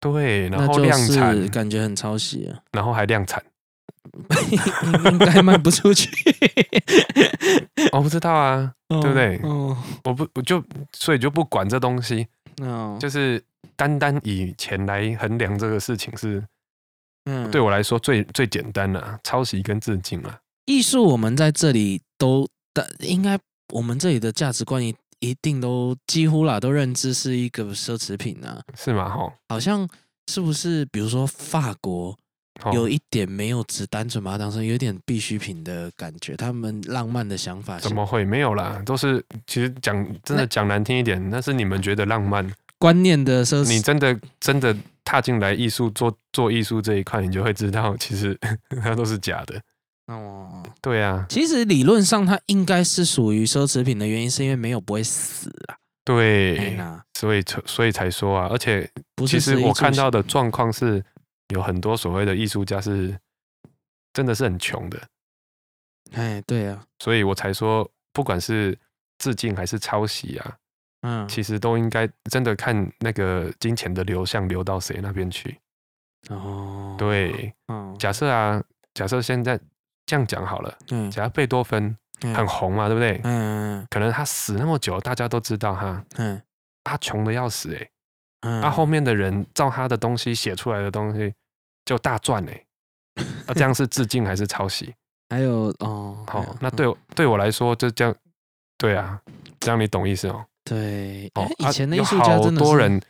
[0.00, 3.40] 对，然后量产，感觉很抄袭啊，然后还量产。
[5.10, 6.10] 应该卖不出去，
[7.92, 9.40] 我 不知道啊，对不对？
[10.04, 10.62] 我不，我就
[10.92, 12.26] 所以就不管这东西，
[12.98, 13.42] 就是
[13.76, 16.44] 单单以钱来衡量这个事情是，
[17.24, 20.40] 嗯，对我来说最最简单的抄袭跟致敬了。
[20.66, 22.48] 艺术我们在这里都，
[23.00, 23.38] 应该
[23.72, 29.08] 我们这里的价值观一一定都几乎啦，都认知是一个奢侈品啊，是吗？
[29.08, 29.88] 哈，好像
[30.26, 30.84] 是不是？
[30.86, 32.18] 比如说法国。
[32.72, 38.82] 有一点没有只单纯把它当成有点必需品的感觉，他们浪漫的想法怎么会没有啦？
[38.84, 39.94] 都是其实讲
[40.24, 42.48] 真的讲难听一点，那是你们觉得浪漫
[42.78, 43.68] 观念的奢侈。
[43.68, 48.36] 你真的真的踏进来艺术做做艺术这一块，你就会知道，其实
[48.82, 49.60] 它都是假的。
[50.06, 55.76] 哦，对啊，其实理论上它应该是属于奢侈品的原因，是因为没有不会死啊。
[56.04, 56.76] 对，
[57.18, 58.90] 所以所以才说啊，而且
[59.26, 61.04] 其实我看到的状况是。
[61.48, 63.18] 有很多所谓的艺术家是
[64.12, 65.00] 真的是很穷的，
[66.12, 68.78] 哎，对啊，所以我才说，不管是
[69.18, 70.56] 致敬还是抄袭啊，
[71.02, 75.58] 嗯，其实都应该真的看那个金钱的流向流到谁那边去。
[76.28, 79.58] 哦，对，嗯，假设啊，假设现在
[80.04, 83.20] 这样讲好了，嗯，假设贝多芬很红嘛，对不对？
[83.24, 86.42] 嗯，可能他死那么久，大家都知道他，嗯，
[86.84, 87.90] 他穷的要死，哎。
[88.42, 91.32] 那、啊、后面的人照他的东西写出来的东西
[91.84, 92.64] 就大赚哎，
[93.46, 94.94] 那这样是致敬还是抄袭？
[95.30, 98.14] 还有哦，好、哦，那对我对我来说就这样，
[98.78, 99.20] 对啊，
[99.60, 100.44] 这样你懂意思哦？
[100.64, 103.00] 对，哦，以前的艺术家真的好多人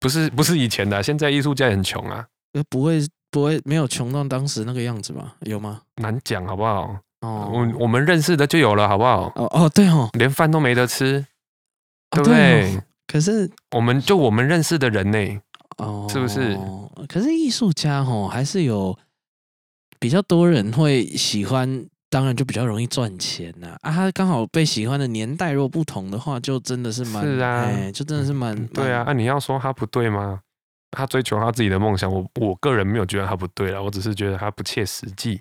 [0.00, 2.26] 不是不是以前的，现在艺术家也很穷啊，
[2.68, 5.36] 不会不会没有穷到当时那个样子吧？
[5.40, 5.80] 有吗？
[5.96, 6.98] 难讲好不好？
[7.20, 9.32] 哦，我我们认识的就有了好不好？
[9.36, 11.24] 哦哦对哦，连饭都没得吃，
[12.10, 12.76] 对不对？
[12.76, 12.82] 哦
[13.12, 15.18] 可是，我们就我们认识的人呢，
[15.76, 16.56] 哦，是不是？
[17.06, 18.98] 可是艺术家哦，还是有
[20.00, 23.76] 比较多人会喜欢，当然就比较容易赚钱呐。
[23.82, 29.04] 啊，他刚好被喜欢的年代如果不同的话，就真的是蛮是啊，就真的是蛮对啊。
[29.06, 30.40] 那你要说他不对吗？
[30.90, 35.40] 他追求他自己的梦想，我我个人没有觉得他不对了，我只是觉得他不切实际。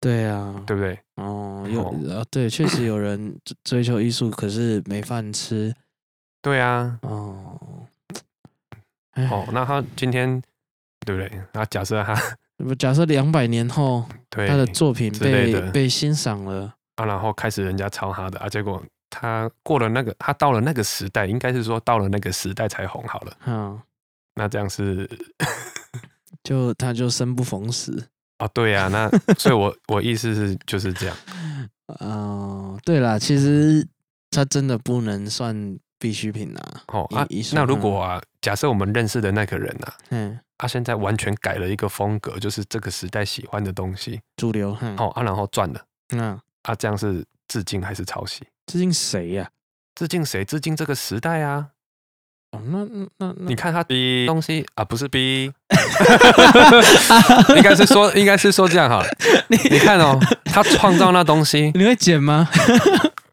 [0.00, 0.98] 对啊，对不对？
[1.16, 5.72] 哦，有啊，对，确实有人追求艺术，可是没饭吃。
[6.42, 7.86] 对啊，哦，
[9.30, 10.40] 哦，那他今天
[11.04, 11.42] 对不对？
[11.52, 12.16] 那假设他，
[12.78, 23.36] 假设两百年后，对他的作品被被欣赏了啊，然后开始人家抄他的啊，结果他过了那个，他到了那个时代，应该是说到了那个时代才红好了。
[23.46, 23.80] 嗯，
[24.34, 25.08] 那这样是，
[26.42, 28.08] 就他就生不逢时。
[28.38, 31.16] 哦，对呀、啊，那所以我，我我意思是就是这样。
[32.00, 33.86] 哦，对啦，其实
[34.30, 36.82] 他真的不能算必需品啊。
[36.88, 45.80] 哦啊，那如果啊，假设我们认识的那个人啊，嗯，他现在完全改了一个风格，就是这个时代喜欢的东西，主流，嗯、哦啊，然后赚了，
[46.12, 48.42] 嗯，啊，这样是致敬还是抄袭？
[48.66, 49.48] 致敬谁呀？
[49.94, 50.44] 致敬谁？
[50.44, 51.68] 致敬这个时代啊。
[52.52, 55.52] 哦，那那那，你看他逼东西啊，不是逼，
[57.54, 59.06] 应该是说，应该是说这样哈。
[59.48, 62.48] 你你看哦，他创造那东西， 你会剪吗？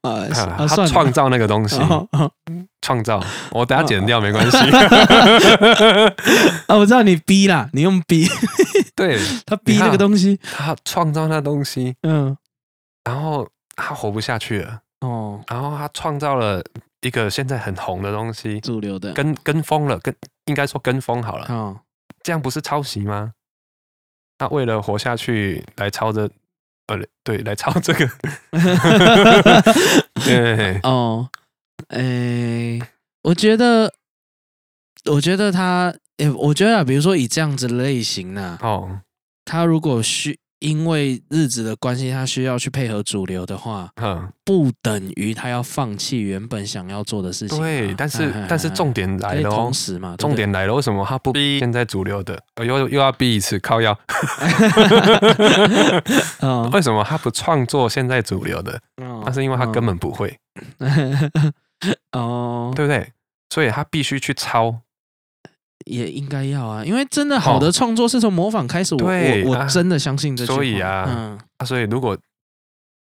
[0.01, 0.25] 啊，
[0.67, 1.79] 他创造那个东西，
[2.81, 3.21] 创造，
[3.51, 4.57] 我等下剪掉没关系。
[6.67, 8.27] 啊，我知道你逼啦，你用逼，
[8.95, 12.35] 对， 他逼那个东西，他创造那东西，嗯，
[13.03, 16.63] 然后他活不下去了，哦，然后他创造了。
[17.01, 19.13] 一个现在很红的东西，主流的。
[19.13, 20.13] 跟跟风了，跟
[20.45, 21.79] 应该说跟风好了，哦，
[22.23, 23.33] 这样不是抄袭吗？
[24.39, 26.27] 他为了活下去来抄着，
[26.87, 28.09] 呃，对，来抄这个，
[30.25, 31.29] 对，哦，
[31.89, 32.81] 哎、欸，
[33.23, 33.93] 我觉得，
[35.05, 39.01] 我觉得他，哎、欸，我觉得啊，比如说以这样子类型呢，哦，
[39.45, 40.39] 他如果需。
[40.59, 47.59] 因为日子的关系，他需要去配合主流的话，嗯，不等于他要放弃原本想要做的事情。
[47.59, 52.41] 对，但是但是重点来了，同时嘛，重点来了，为什么他不逼现在主流的？
[52.65, 53.97] 又又要逼一次，靠腰。
[56.73, 58.79] 为什么他不创作现在主流的？
[59.25, 60.37] 那是因为他根本不会。
[62.13, 63.11] 哦，对不对？
[63.49, 64.81] 所以他必须去抄。
[65.87, 68.93] 也应该要啊，因为真的好的创作是从模仿开始。
[68.95, 70.55] 我我我真的相信这句话。
[70.55, 72.17] 所以啊，嗯，所以如果，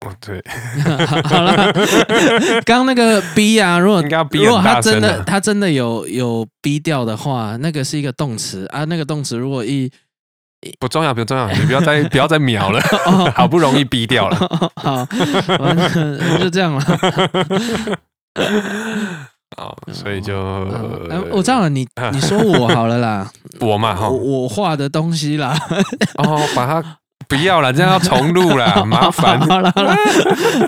[0.06, 0.44] 哦对，
[1.24, 1.74] 好了，
[2.66, 9.92] 刚 刚那个 B 啊，如果如果他真的他真的有有 B 掉的话，那个是一个动词啊，那个动词如果一
[10.80, 12.82] 不重要不重要，你不要再 不要再秒了，
[13.36, 14.38] 好不容易 B 掉了，
[14.76, 15.06] 好，
[16.40, 16.84] 就这样了。
[19.58, 20.38] 哦，所以就
[21.32, 23.32] 我知道了，你 你说我好了啦，
[23.62, 25.58] 我嘛，哈我画的东西啦，
[26.18, 26.98] 哦，把它
[27.28, 29.40] 不要了，这样要重录了， 麻烦。
[29.40, 29.96] 好了好了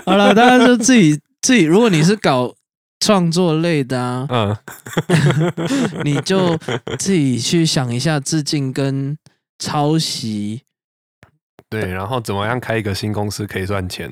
[0.06, 2.54] 好了，大家就自己自己，如果你是搞
[3.00, 4.56] 创作类的啊，嗯，
[6.04, 6.56] 你就
[6.98, 9.16] 自己去想一下致敬跟
[9.58, 10.62] 抄袭，
[11.68, 14.10] 对，然后怎么样开一个新公司可以赚钱？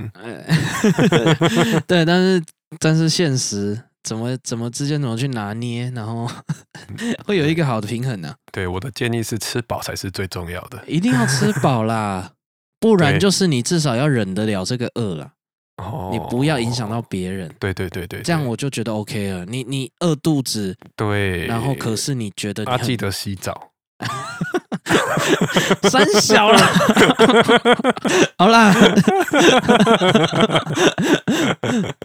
[1.87, 2.43] 对，但是
[2.79, 3.81] 但是现实。
[4.07, 6.31] 怎么怎么之间怎么去拿捏，然后
[7.27, 8.33] 会有一个好的平衡呢？
[8.53, 12.31] 对，我的建议是吃饱才是最重要的，一定要吃饱啦，
[12.79, 15.33] 不然就是你至少要忍得了这个饿了。
[15.83, 17.53] 哦，你不要影响到别人。
[17.59, 19.45] 对对对对，这样我就觉得 OK 了。
[19.45, 23.73] 你你饿肚子，对，然后可是你觉得你要记得洗澡。
[25.89, 26.59] 三小了，
[28.39, 28.75] 好啦，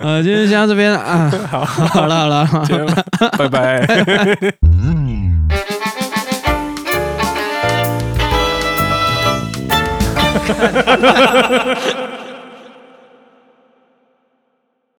[0.01, 3.05] 呃，今天先到这边了啊，好，好了，好了，
[3.37, 3.85] 拜拜。